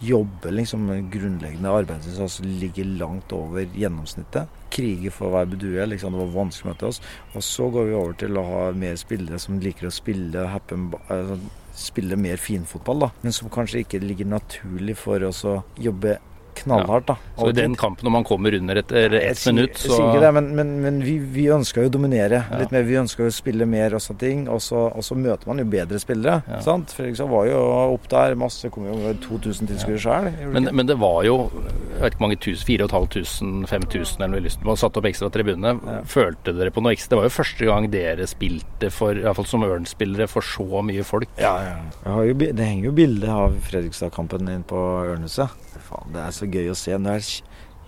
[0.04, 4.50] Jobbe liksom grunnleggende arbeidsinnsats som ligger langt over gjennomsnittet.
[4.70, 5.86] Krige for hver bedue.
[5.88, 7.00] Liksom, det var vanskelig å møte oss.
[7.32, 10.90] Og så går vi over til å ha mer spillere som liker å spille happen,
[11.08, 11.38] altså,
[11.76, 13.10] spille mer finfotball, da.
[13.24, 16.18] Men som kanskje ikke ligger naturlig for oss å jobbe
[16.62, 17.16] knallhardt, da.
[17.38, 20.20] Så i den kampen når man kommer under etter ett sier- minutt, så sier ikke
[20.24, 22.58] det, men, men, men vi, vi ønska jo å dominere Ja.
[22.62, 22.82] litt mer.
[22.88, 24.46] Vi ønska jo å spille mer og sånne ting.
[24.48, 26.42] Og så, og så møter man jo bedre spillere.
[26.48, 26.60] Ja.
[26.64, 26.90] sant?
[26.96, 27.60] Fredrikstad var jo
[27.94, 28.34] opp der.
[28.34, 30.32] Masse kom jo over 2000 tilskuere sjøl.
[30.52, 31.50] men, men det var jo
[31.96, 34.58] jeg vet ikke mange tusen, 4500, 5000 eller noe lyst.
[34.60, 34.66] til.
[34.68, 35.70] Man satte opp ekstra tribune.
[35.80, 36.00] Ja.
[36.04, 37.14] Følte dere på noe ekstra?
[37.14, 41.28] Det var jo første gang dere spilte for, fall som Ørn-spillere, for så mye folk.
[41.40, 41.76] Ja, ja.
[42.04, 44.76] Jeg har jo, det henger jo bilde av Fredrikstad-kampen inn på
[45.14, 45.48] Ørneset.
[45.86, 46.96] Faen, det er så gøy å se.
[46.96, 47.28] Det er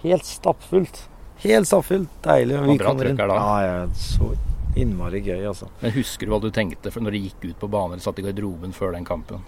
[0.05, 1.03] helt stappfullt.
[1.45, 2.13] Helt stappfullt.
[2.25, 2.59] Deilig.
[2.59, 3.39] og vi bra trøkk her da.
[3.39, 4.33] Ja, ja, så
[4.79, 5.69] innmari gøy, altså.
[5.83, 8.21] Men husker du hva du tenkte for når du gikk ut på banen eller satt
[8.23, 9.45] i garderoben før den kampen?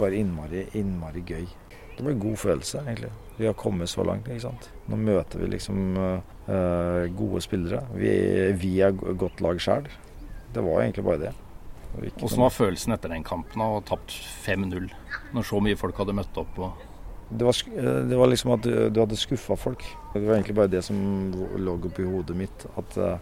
[0.00, 1.46] Bare innmari, innmari gøy.
[1.92, 3.12] Det ble en god følelse, egentlig.
[3.36, 4.68] Vi har kommet så langt, ikke sant.
[4.88, 7.82] Nå møter vi liksom uh, gode spillere.
[7.96, 8.12] Vi,
[8.60, 9.88] vi er godt lag sjøl.
[10.52, 11.32] Det var egentlig bare det.
[11.92, 14.14] Hvordan Åssen var følelsen etter den kampen av å ha tapt
[14.46, 14.88] 5-0?
[15.36, 16.56] Når så mye folk hadde møtt opp?
[16.56, 16.91] Og
[17.32, 19.82] Det var, eh, det var liksom at du, du hadde skuffa folk.
[20.12, 20.98] Det var egentlig bare det som
[21.56, 22.66] lå oppi hodet mitt.
[22.76, 23.16] At, eh,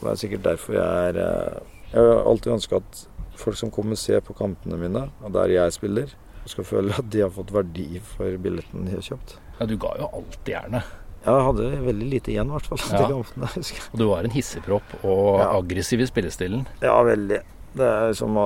[0.00, 1.60] det er sikkert derfor jeg er eh,
[1.94, 3.04] Jeg har alltid ønska at
[3.38, 6.10] folk som kommer og ser på kampene mine, og der jeg spiller,
[6.50, 9.36] skal føle at de har fått verdi for billetten de har kjøpt.
[9.60, 10.90] ja, du ga jo alt jernet.
[11.24, 12.82] Jeg hadde veldig lite igjen, i hvert fall.
[12.92, 13.06] Ja.
[13.14, 13.48] kampene.
[13.94, 15.46] Og du var en hissigpropp og Ja.
[15.56, 16.66] aggressiv i spillestilen.
[16.82, 17.38] Ja, veldig.
[17.74, 18.36] Det er som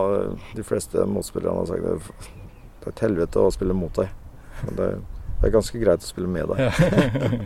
[0.55, 2.13] de fleste motspillerne har sagt.
[2.79, 4.13] Det er et helvete å spille mot deg.
[4.65, 4.89] Men det,
[5.41, 6.83] det er ganske greit å spille med deg.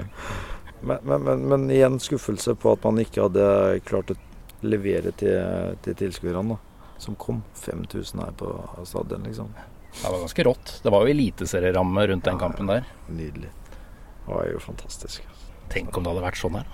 [0.88, 3.46] men, men, men, men igjen skuffelse på at man ikke hadde
[3.88, 4.18] klart å
[4.62, 6.59] levere til, til tilskuerne
[7.03, 7.42] som kom.
[7.55, 8.53] 5000 her på
[8.87, 9.51] stadion, liksom.
[10.03, 10.81] Det var ganske rått.
[10.83, 12.87] Det var jo eliteserieramme rundt den kampen der.
[13.09, 13.51] Nydelig.
[14.27, 15.27] Det var jo fantastisk.
[15.72, 16.68] Tenk om det hadde vært sånn her.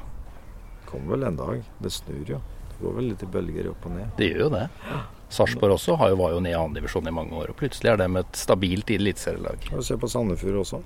[0.81, 1.63] Det kommer vel en dag.
[1.83, 2.41] Det snur jo.
[2.69, 4.13] Det går vel litt i bølger opp og ned.
[4.19, 4.67] Det gjør jo det.
[5.29, 7.99] Sarpsborg også har jo, var jo ned i andredivisjon i mange år, og plutselig er
[8.01, 9.67] de et stabilt eliteserielag.
[9.85, 10.81] Se på Sandefjord også.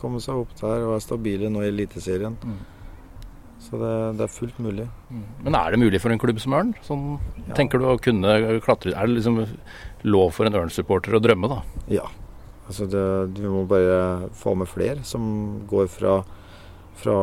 [0.00, 2.38] Komme seg opp der og er stabile nå i Eliteserien.
[2.40, 2.62] Mm.
[3.64, 4.86] Så det, det, er fullt mulig.
[5.44, 6.74] Men er det mulig for en klubb som Ørn?
[6.84, 7.04] Sånn,
[7.46, 7.54] ja.
[7.56, 9.40] Tenker du å kunne klatre Er det liksom
[10.04, 11.60] lov for en Ørn-supporter å drømme, da?
[11.92, 12.04] Ja.
[12.68, 13.04] Altså det,
[13.36, 15.24] vi må bare få med flere som
[15.68, 16.18] går fra,
[17.00, 17.16] fra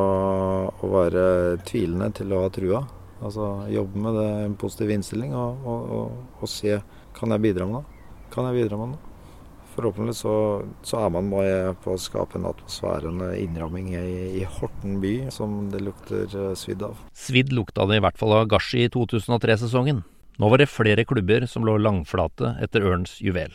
[0.70, 1.24] å være
[1.66, 2.82] tvilende til å ha trua.
[3.22, 6.80] Altså jobbe med det, en positiv innstilling og, og, og, og, se
[7.18, 8.14] kan jeg bidra med noe.
[8.34, 9.08] Kan jeg bidra med noe?
[9.72, 10.34] Forhåpentlig så,
[10.84, 14.02] så er man bare på å skape en atmosfære, en innramming i,
[14.42, 17.00] i, Horten by, som det lukter eh, svidd av.
[17.16, 20.02] Svidd lukta det i hvert fall av Gashi i 2003-sesongen.
[20.42, 23.54] Nå var det flere klubber som lå langflate etter Ørns juvel.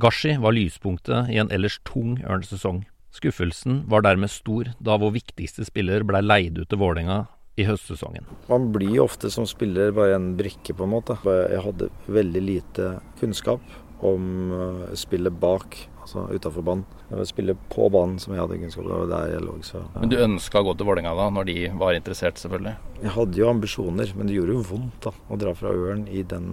[0.00, 2.86] Gashi var lyspunktet i en ellers tung Ørn-sesong.
[3.12, 7.24] Skuffelsen var dermed stor da vår viktigste spiller blei leid ut til Vålerenga
[7.58, 8.26] i høstsesongen.
[8.48, 11.18] Man blir ofte som spiller bare en brikke, på en måte.
[11.26, 13.64] Jeg hadde veldig lite kunnskap
[14.06, 16.84] om eh, spillet bak, altså utafor banen.
[17.08, 19.08] Det var spillet på banen som jeg hadde kunnskap om.
[19.10, 19.56] Der jeg lå.
[19.66, 20.04] Så, ja.
[20.04, 22.76] Men du ønska å gå til Vålerenga da, når de var interessert, selvfølgelig?
[23.02, 26.22] Jeg hadde jo ambisjoner, men det gjorde jo vondt da, å dra fra Ørn i
[26.30, 26.48] den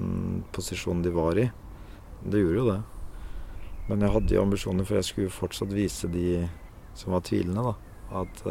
[0.58, 1.48] posisjonen de var i.
[2.26, 2.82] Det gjorde jo det.
[3.92, 6.48] Men jeg hadde jo ambisjoner, for jeg skulle fortsatt vise de
[6.98, 7.78] som var tvilende, da,
[8.24, 8.46] at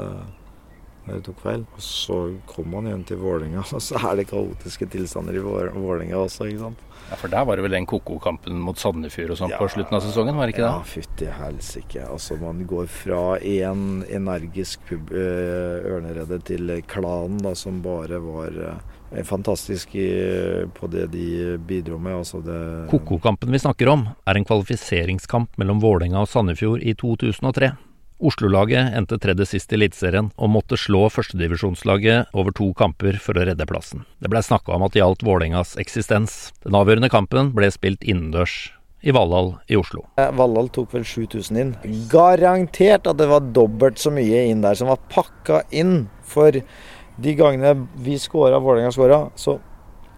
[1.06, 1.66] uh, jeg tok feil.
[1.76, 2.18] Og så
[2.50, 6.66] kom man igjen til Vålerenga, og så er det kaotiske tilstander i Vålerenga også, ikke
[6.66, 6.90] sant.
[7.10, 9.98] Ja, For der var det vel den koko-kampen mot Sandefjord og sånn ja, på slutten
[9.98, 10.70] av sesongen, var det ikke det?
[10.72, 12.06] Ja, fytti helsike.
[12.08, 19.20] Altså, man går fra en energisk pub, ørneredder til klanen, da, som bare var øh,
[19.28, 20.08] fantastisk i,
[20.74, 22.22] på det de bidro med.
[22.22, 22.40] Altså
[22.90, 27.74] Koko-kampen vi snakker om, er en kvalifiseringskamp mellom Vålerenga og Sandefjord i 2003.
[28.18, 33.44] Oslo-laget endte tredje sist i Eliteserien og måtte slå førstedivisjonslaget over to kamper for å
[33.48, 34.04] redde plassen.
[34.22, 36.52] Det blei snakka om at det gjaldt Vålerengas eksistens.
[36.62, 38.70] Den avgjørende kampen ble spilt innendørs
[39.04, 40.06] i Valhall i Oslo.
[40.16, 41.74] Valhall tok vel 7000 inn.
[42.12, 46.06] Garantert at det var dobbelt så mye inn der som var pakka inn.
[46.24, 49.58] For de gangene vi scora, Vålerenga scora, så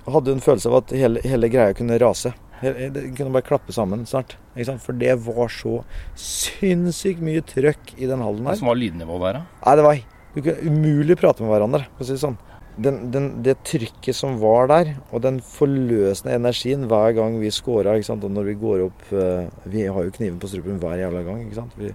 [0.06, 2.36] hadde hun følelse av at hele, hele greia kunne rase.
[2.62, 4.36] Det kunne bare klappe sammen snart.
[4.82, 5.78] For det var så
[6.16, 8.58] sinnssykt mye trøkk i den hallen her.
[8.60, 9.62] Hva var lydnivået der, da?
[9.64, 10.04] Nei, det var
[10.36, 12.38] Du kunne umulig prate med hverandre, for å si det sånn.
[12.76, 17.94] Den, den, det trykket som var der, og den forløsende energien hver gang vi scora,
[17.96, 21.40] og når vi går opp uh, Vi har jo kniven på strupen hver jævla gang,
[21.46, 21.72] ikke sant.
[21.80, 21.94] Vi,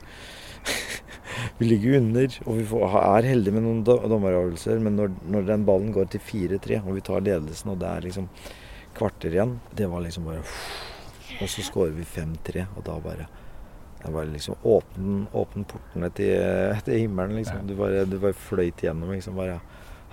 [1.60, 5.70] vi ligger under, og vi får, er heldige med noen dommeravgjørelser, men når, når den
[5.70, 8.30] ballen går til 4-3, og vi tar ledelsen, og det er liksom
[8.98, 9.60] kvarter igjen.
[9.72, 10.44] Det var liksom bare
[11.42, 13.28] Og så skårer vi 5-3, og da bare
[14.02, 17.68] det var liksom åpne, åpne portene til, til, himmelen, liksom.
[17.70, 19.38] Du bare, du bare fløyt igjennom, liksom.
[19.38, 19.60] Bare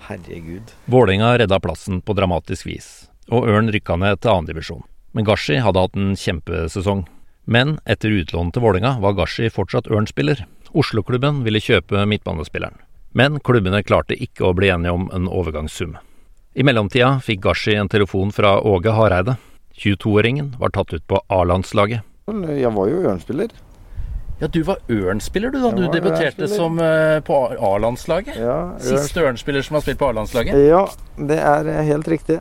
[0.07, 0.73] Herregud.
[0.85, 4.85] Vålerenga redda plassen på dramatisk vis, og Ørn rykka ned til annendivisjon.
[5.17, 7.07] Men Gashi hadde hatt en kjempesesong.
[7.49, 10.45] Men etter utlånet til Vålerenga var Gashi fortsatt Ørn-spiller.
[10.77, 12.77] Oslo-klubben ville kjøpe midtbanespilleren.
[13.17, 15.97] Men klubbene klarte ikke å bli enige om en overgangssum.
[16.53, 19.35] I mellomtida fikk Gashi en telefon fra Åge Hareide.
[19.77, 22.01] 22-åringen var tatt ut på A-landslaget.
[22.57, 23.53] Jeg var jo Ørn-spiller.
[24.39, 28.39] Ja, du var Ørn-spiller du da du debuterte som uh, på A-landslaget?
[28.41, 30.57] Ja, Siste Ørn-spiller som har spilt på A-landslaget?
[30.65, 30.87] Ja,
[31.29, 32.39] det er helt riktig.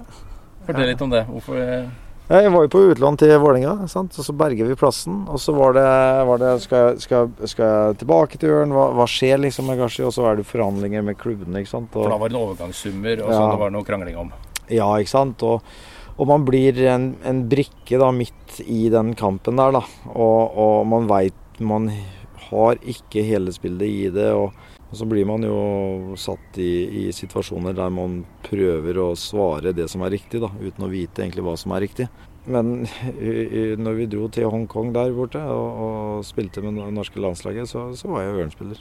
[0.65, 1.27] Fortell litt om det.
[1.29, 2.08] Hvorfor uh...
[2.29, 5.23] Jeg var jo på utlån til Vålerenga, og så berger vi plassen.
[5.33, 5.85] Og så var det,
[6.29, 8.75] var det skal, jeg, skal, skal, jeg tilbake til Ørn?
[8.77, 10.03] Hva, hva, skjer liksom med Gashi?
[10.05, 11.89] Og så er det forhandlinger med klubbene, ikke sant.
[11.95, 13.39] Og, For da var det en overgangssummer og ja.
[13.39, 14.35] sånn det var noe krangling om?
[14.69, 15.47] Ja, ikke sant.
[15.49, 15.73] Og,
[16.19, 19.85] og man blir en, en, brikke da midt i den kampen der, da.
[20.13, 21.89] Og, og man veit man
[22.51, 24.29] har ikke hele spillet i det.
[24.37, 24.53] og
[24.89, 26.71] og så blir man jo satt i,
[27.03, 31.25] i, situasjoner der man prøver å svare det som er riktig, da, uten å vite
[31.25, 32.09] egentlig hva som er riktig.
[32.49, 32.87] Men
[33.85, 37.91] når vi dro til Hongkong der borte og, og spilte med det norske landslaget, så,
[37.99, 38.81] så var jeg Ørn-spiller.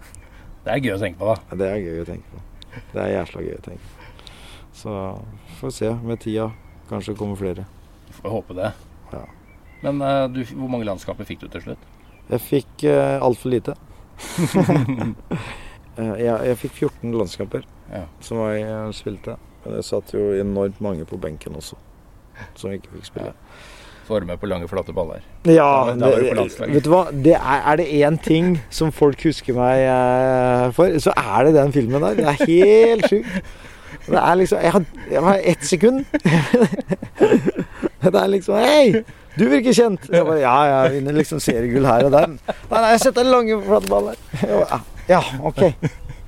[0.64, 1.60] det er gøy å tenke på, da.
[1.60, 2.46] Det er gøy å tenke på.
[2.94, 4.02] Det er jævla gøy å tenke på.
[4.82, 4.96] Så
[5.58, 6.48] får vi se med tida.
[6.88, 7.66] Kanskje kommer flere.
[8.22, 8.72] Får håpe det.
[9.12, 9.26] Ja.
[9.84, 11.88] Men uh, du, hvor mange landskaper fikk du til slutt?
[12.32, 13.74] Jeg fikk eh, altfor lite.
[15.92, 18.06] Eh, jeg, jeg, fikk 14 landskamper ja.
[18.24, 19.36] som jeg eh, spilte.
[19.60, 21.76] Men det satt jo enormt mange på benken også,
[22.56, 23.34] som ikke fikk spille.
[23.34, 23.82] Ja.
[24.08, 25.20] Forme på lange, flate baller.
[25.46, 27.04] Ja, da, vet du hva.
[27.12, 31.54] Det er, er det én ting som folk husker meg eh, for, så er det
[31.60, 32.18] den filmen der.
[32.18, 33.52] Det er helt sjukt.
[34.02, 36.04] Det er liksom Jeg har, jeg har ett sekund.
[38.02, 39.04] det er liksom Hei!
[39.38, 40.08] Du virker kjent.
[40.12, 42.34] Jeg bare, ja, jeg vinner liksom seriegull her og der.
[42.36, 44.10] Nei, nei, jeg setter lange, flate ball.
[45.08, 45.62] Ja, OK.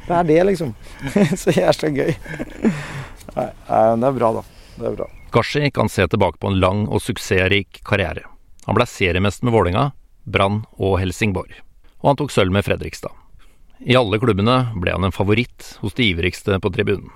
[0.04, 0.72] Det er det, liksom.
[1.40, 2.14] Så jævla gøy.
[3.34, 3.48] Nei,
[4.00, 4.44] det er bra, da.
[4.76, 5.08] Det er bra.
[5.34, 8.24] Gashi kan se tilbake på en lang og suksessrik karriere.
[8.68, 9.88] Han ble seriemester med Vålinga,
[10.24, 11.52] Brann og Helsingborg.
[12.00, 13.12] Og han tok sølv med Fredrikstad.
[13.84, 17.10] I alle klubbene ble han en favoritt hos de ivrigste på tribunen.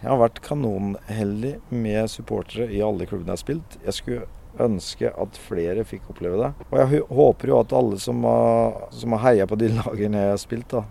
[0.00, 3.78] Jeg har vært kanonheldig med supportere i alle klubbene jeg har spilt.
[3.84, 4.28] Jeg skulle
[4.66, 6.50] ønske at flere fikk oppleve det.
[6.70, 10.34] Og jeg håper jo at alle som har, som har heia på de lagene jeg
[10.34, 10.84] har spilt, da,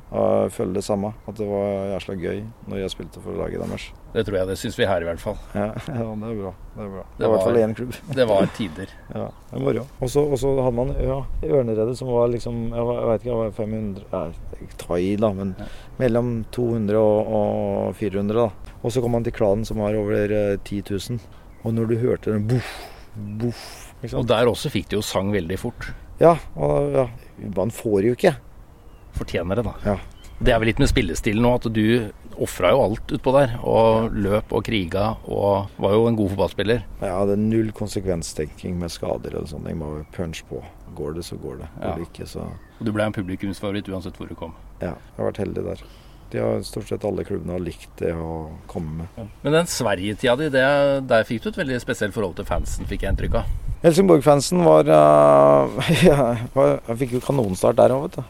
[0.53, 1.13] føler det samme.
[1.29, 3.89] At det var jævla gøy når jeg spilte for laget deres.
[4.13, 4.49] Det tror jeg.
[4.49, 5.37] Det syns vi her i hvert fall.
[5.53, 5.67] Ja,
[5.99, 6.53] ja, det er bra.
[6.73, 7.03] Det er bra.
[7.17, 7.97] Det, var i hvert fall én klubb.
[8.17, 8.93] det var tider.
[9.15, 9.85] ja, det moro.
[9.99, 13.51] Og så hadde man ja, Ørneredet som var liksom Jeg, jeg vet ikke, jeg var
[13.57, 15.53] 500 ja, Ta i, da, men
[15.99, 18.75] mellom 200 og, og 400, da.
[18.81, 20.25] Og så kom man til klanen som var over
[20.57, 21.19] 10 eh, 000.
[21.67, 22.71] Og når du hørte den boff,
[23.41, 25.89] boff Og der også fikk de jo sang veldig fort.
[26.19, 26.35] Ja.
[26.55, 27.07] og ja,
[27.55, 28.35] Man får jo ikke.
[29.15, 29.75] Fortjener det, da.
[29.85, 29.97] Ja.
[30.39, 31.83] Det er vel litt med spillestilen nå, at du
[32.39, 33.55] ofra jo alt utpå der.
[33.67, 36.85] Og løp og kriga og var jo en god fotballspiller.
[37.03, 39.81] Ja, det er null konsekvenstenking med skader og sånne ting.
[39.83, 40.61] Bare punch på.
[40.95, 41.71] Går det, så går det.
[41.81, 42.47] Går det ikke, så
[42.79, 44.55] Og du ble en publikumsfavoritt uansett hvor du kom?
[44.79, 45.83] Ja, jeg har vært heldig der
[46.31, 49.31] de har stort sett alle klubbene har likt det å komme med.
[49.43, 53.15] Men den Sverige-tida di, der fikk du et veldig spesielt forhold til fansen, fikk jeg
[53.15, 53.57] inntrykk av?
[53.79, 56.23] Helsingborg-fansen var uh, ja,
[56.89, 58.23] Jeg fikk jo kanonstart der òg, vet du.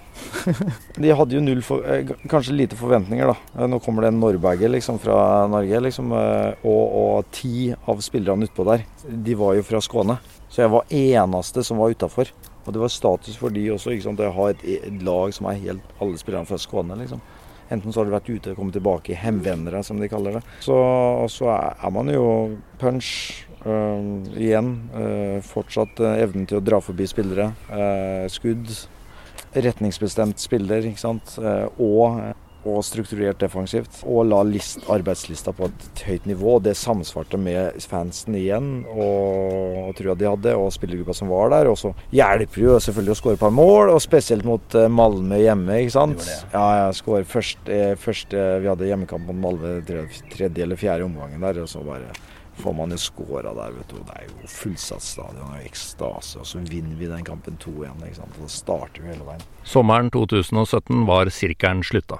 [1.01, 3.65] de hadde jo null for, eh, Kanskje lite forventninger, da.
[3.65, 6.13] Nå kommer det en Norberger liksom, fra Norge, liksom.
[6.13, 10.19] Eh, og, og ti av spillerne utpå der, de var jo fra Skåne.
[10.53, 12.29] Så jeg var eneste som var utafor.
[12.67, 14.21] Og det var status for de også, ikke sant?
[14.21, 17.25] å ha et, et lag som er helt Alle spillerne fra Skåne, liksom.
[17.69, 20.43] Enten så har de vært ute og kommet tilbake, i hemvendere, som de kaller det.
[20.65, 20.77] Så,
[21.29, 22.25] så er man jo
[22.81, 23.11] punch
[23.65, 24.01] uh,
[24.33, 24.73] igjen.
[24.95, 27.51] Uh, fortsatt uh, evnen til å dra forbi spillere.
[28.33, 28.73] skudd.
[29.49, 31.37] Retningsbestemt spiller, ikke sant.
[31.81, 32.19] og
[32.67, 34.01] og strukturert defensivt.
[34.07, 36.57] Og la list, arbeidslista på et høyt nivå.
[36.63, 41.71] Det samsvarte med fansen igjen og, og trua de hadde, og spillergruppa som var der.
[41.71, 44.87] Og så hjelper det jo selvfølgelig å skåre et par mål, og spesielt mot uh,
[44.91, 45.81] Malmö hjemme.
[45.83, 46.19] ikke sant?
[46.23, 46.51] Det det.
[46.55, 49.79] Ja, jeg skårer først, eh, først eh, Vi hadde hjemmekamp mot Malmö
[50.33, 52.11] tredje eller fjerde omgangen der, og så bare
[52.59, 53.99] får man jo skåra der, vet du.
[54.03, 56.41] Det er jo fullsatt stadion og ekstase.
[56.41, 58.01] Og så vinner vi den kampen 2-1.
[58.03, 58.39] ikke sant?
[58.39, 59.45] Og så starter vi hele veien.
[59.63, 62.19] Sommeren 2017 var sirkelen slutta.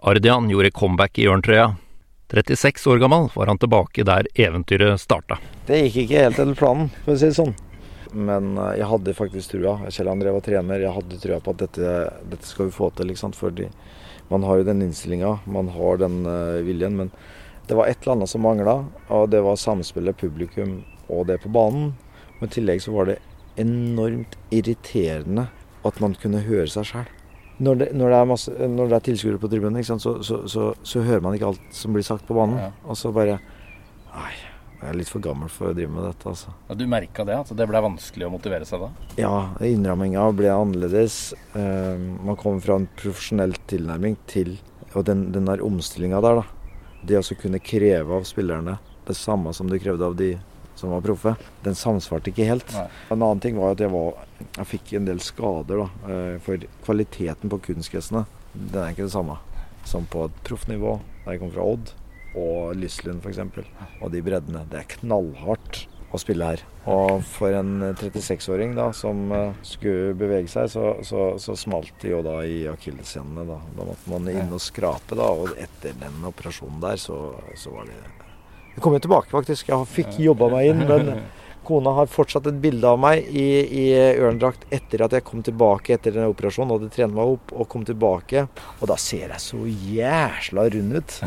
[0.00, 1.72] Ardian gjorde comeback i ørntrøya.
[2.30, 5.40] 36 år gammel var han tilbake der eventyret starta.
[5.66, 7.54] Det gikk ikke helt etter planen, for å si det sånn.
[8.14, 9.74] Men eh, jeg hadde faktisk trua.
[9.90, 10.84] Kjell André var trener.
[10.84, 11.96] Jeg hadde trua på at dette,
[12.30, 13.10] dette skal vi få til.
[13.10, 13.66] Liksom, fordi
[14.30, 16.94] man har jo den innstillinga, man har den uh, viljen.
[17.00, 17.10] Men
[17.66, 18.78] det var et eller annet som mangla,
[19.10, 21.96] og det var samspillet publikum og det på banen.
[22.38, 23.18] Og I tillegg så var det
[23.58, 25.48] enormt irriterende
[25.88, 27.14] at man kunne høre seg sjøl
[27.58, 31.02] når det, når det, masse, når det er tilskuere på tribunen, så, så, så, så,
[31.02, 32.60] hører man ikke alt som blir sagt på banen.
[32.62, 32.70] Ja.
[32.86, 33.40] Og så bare
[34.08, 34.32] Nei,
[34.78, 36.52] jeg er litt for gammel for å drive med dette, altså.
[36.68, 37.36] Ja, du merka det?
[37.42, 38.90] At det ble vanskelig å motivere seg da?
[39.18, 39.32] Ja,
[39.66, 41.18] innramminga ble annerledes.
[41.54, 44.56] Uh, man kom fra en profesjonell tilnærming til
[44.96, 47.02] Og den, den der omstillinga der, da.
[47.06, 50.32] Det å kunne kreve av spillerne det samme som du krevde av de
[50.78, 52.72] som var proffe, den samsvarte ikke helt.
[52.76, 52.86] Nei.
[53.10, 55.84] En annen ting var at jeg, var, jeg fikk en del skader.
[55.84, 59.38] da, eh, For kvaliteten på kunstgressene den er ikke det samme
[59.88, 60.98] som på et proffnivå.
[61.24, 61.92] Der jeg kom fra Odd
[62.38, 63.40] og Lyslund f.eks.
[64.02, 64.66] Og de breddene.
[64.70, 66.62] Det er knallhardt å spille her.
[66.88, 72.14] Og for en 36-åring da, som uh, skulle bevege seg, så, så, så, smalt det
[72.14, 73.44] jo da i akilleshælene.
[73.48, 73.58] Da.
[73.76, 75.28] da måtte man inn og skrape, da.
[75.28, 77.18] Og etter den operasjonen der, så,
[77.58, 78.00] så var det
[78.78, 79.68] jeg kom jo tilbake, faktisk.
[79.72, 80.84] Jeg fikk jobba meg inn.
[80.86, 81.08] Men
[81.68, 83.86] kona har fortsatt et bilde av meg i, i
[84.22, 86.76] ørndrakt etter at jeg kom tilbake etter den operasjonen.
[86.76, 88.46] Hadde trent meg opp og kom tilbake.
[88.78, 91.18] Og da ser jeg så jæsla rund ut.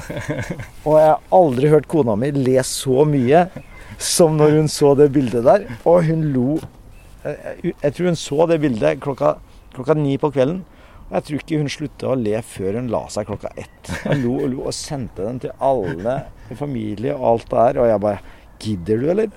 [0.88, 3.46] Og jeg har aldri hørt kona mi le så mye
[4.02, 5.68] som når hun så det bildet der.
[5.86, 6.60] Og hun lo
[7.22, 9.36] Jeg tror hun så det bildet klokka,
[9.76, 10.64] klokka ni på kvelden.
[11.12, 13.92] Jeg tror ikke hun slutta å le før hun la seg klokka ett.
[14.06, 17.82] Hun lo og lo og sendte den til alle i familie og alt det der.
[17.84, 19.32] Og jeg bare Gidder du, eller?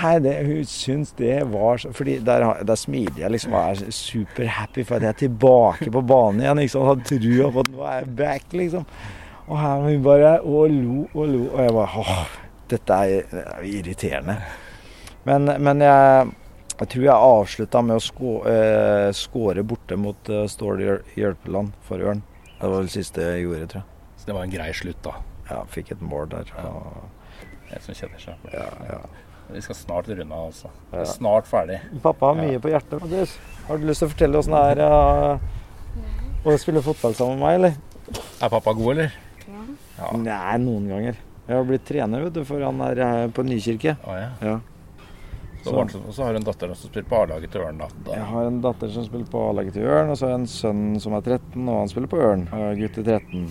[0.00, 3.92] Hei, det, hun syns det var så Fordi der, der smiler jeg liksom og er
[3.92, 6.62] superhappy for at jeg er tilbake på banen igjen.
[6.62, 8.86] liksom, Hadde trua på at nå er jeg back, liksom.
[9.44, 11.42] Og her hun bare og lo og lo.
[11.50, 12.38] Og jeg bare åh,
[12.72, 14.38] dette er, er irriterende.
[15.28, 16.32] Men, men jeg
[16.80, 20.82] jeg tror jeg avslutta med å eh, skåre borte mot eh, Stål
[21.14, 22.24] Hjelpeland for Ørn.
[22.58, 24.08] Det var det siste jeg gjorde, tror jeg.
[24.18, 25.12] Så det var en grei slutt, da?
[25.50, 26.50] Ja, fikk et mål der.
[26.56, 26.72] Ja.
[27.68, 28.48] Det som kjenner seg.
[28.54, 28.98] Ja, ja.
[29.52, 30.70] Vi skal snart runde av, altså.
[30.90, 31.04] Ja.
[31.08, 31.78] Snart ferdig.
[32.02, 33.36] Pappa har mye på hjertet.
[33.68, 37.44] Har du lyst til å fortelle åssen det er uh, å spille fotball sammen med
[37.44, 38.22] meg, eller?
[38.40, 39.18] Er pappa god, eller?
[39.98, 40.10] Ja.
[40.18, 41.20] Nei, noen ganger.
[41.44, 43.98] Jeg har blitt trener vet du, for han er her på Nykirke.
[44.08, 44.54] Ah, ja.
[45.64, 47.78] Så, og så har du en datter som spiller på A-laget til Ørn.
[47.80, 47.88] da.
[48.12, 50.50] Jeg har en datter som spiller på A-laget til Ørn, og så har jeg en
[50.54, 52.44] sønn som er 13, og han spiller på Ørn.
[52.80, 53.46] Gutt i 13.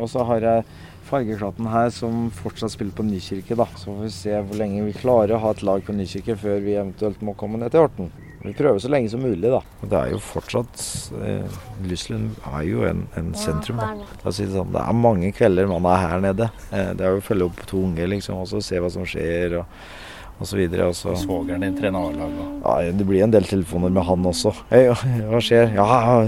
[0.00, 0.64] Og så har jeg
[1.10, 3.66] Fargeklatten her som fortsatt spiller på Nykirke, da.
[3.74, 6.60] Så får vi se hvor lenge vi klarer å ha et lag på Nykirke før
[6.62, 8.12] vi eventuelt må komme ned til Horten.
[8.44, 9.58] Vi prøver så lenge som mulig, da.
[9.82, 10.84] Det er jo fortsatt
[11.20, 14.06] eh, Lyslund er jo en, en sentrum, da.
[14.22, 16.48] For å si det, sånn, det er mange kvelder man er her nede.
[16.70, 19.58] Eh, det er jo å følge opp to unge, liksom, og se hva som skjer.
[19.60, 20.08] og
[20.40, 22.34] så, Svogeren din trener A-lag.
[22.64, 24.54] ja, det blir en del telefoner med han også.
[24.70, 24.86] Hei,
[25.28, 25.74] hva skjer?
[25.76, 26.26] Ja,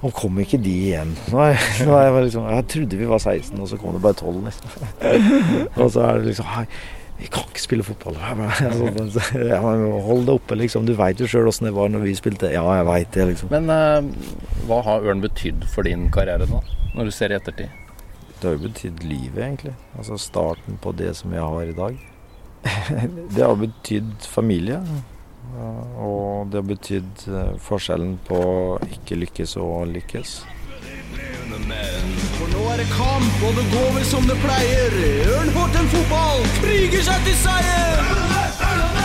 [0.00, 1.10] og kom ikke de igjen?
[1.32, 4.16] Nå er, nå jeg, liksom, jeg trodde vi var 16, og så kom det bare
[4.16, 4.70] 12, liksom.
[5.82, 6.66] og så er det liksom
[7.20, 8.16] vi kan ikke spille fotball.
[8.16, 10.86] Ja, hold det oppe, liksom.
[10.88, 12.48] Du veit jo sjøl åssen det var når vi spilte.
[12.48, 13.50] Ja, jeg veit det, liksom.
[13.52, 14.30] Men uh,
[14.70, 16.62] hva har Ørn betydd for din karriere nå,
[16.96, 17.68] når du ser i ettertid?
[18.40, 19.74] Det har jo betydd livet, egentlig.
[20.00, 22.00] Altså starten på det som jeg har i dag.
[23.34, 24.80] det har betydd familie.
[26.00, 28.40] Og det har betydd eh, forskjellen på
[28.86, 30.40] ikke lykkes og lykkes.
[32.38, 34.96] For nå er det kamp, og det går vel som det pleier.
[35.34, 38.99] Ørn Horten fotball kriger seg til seier!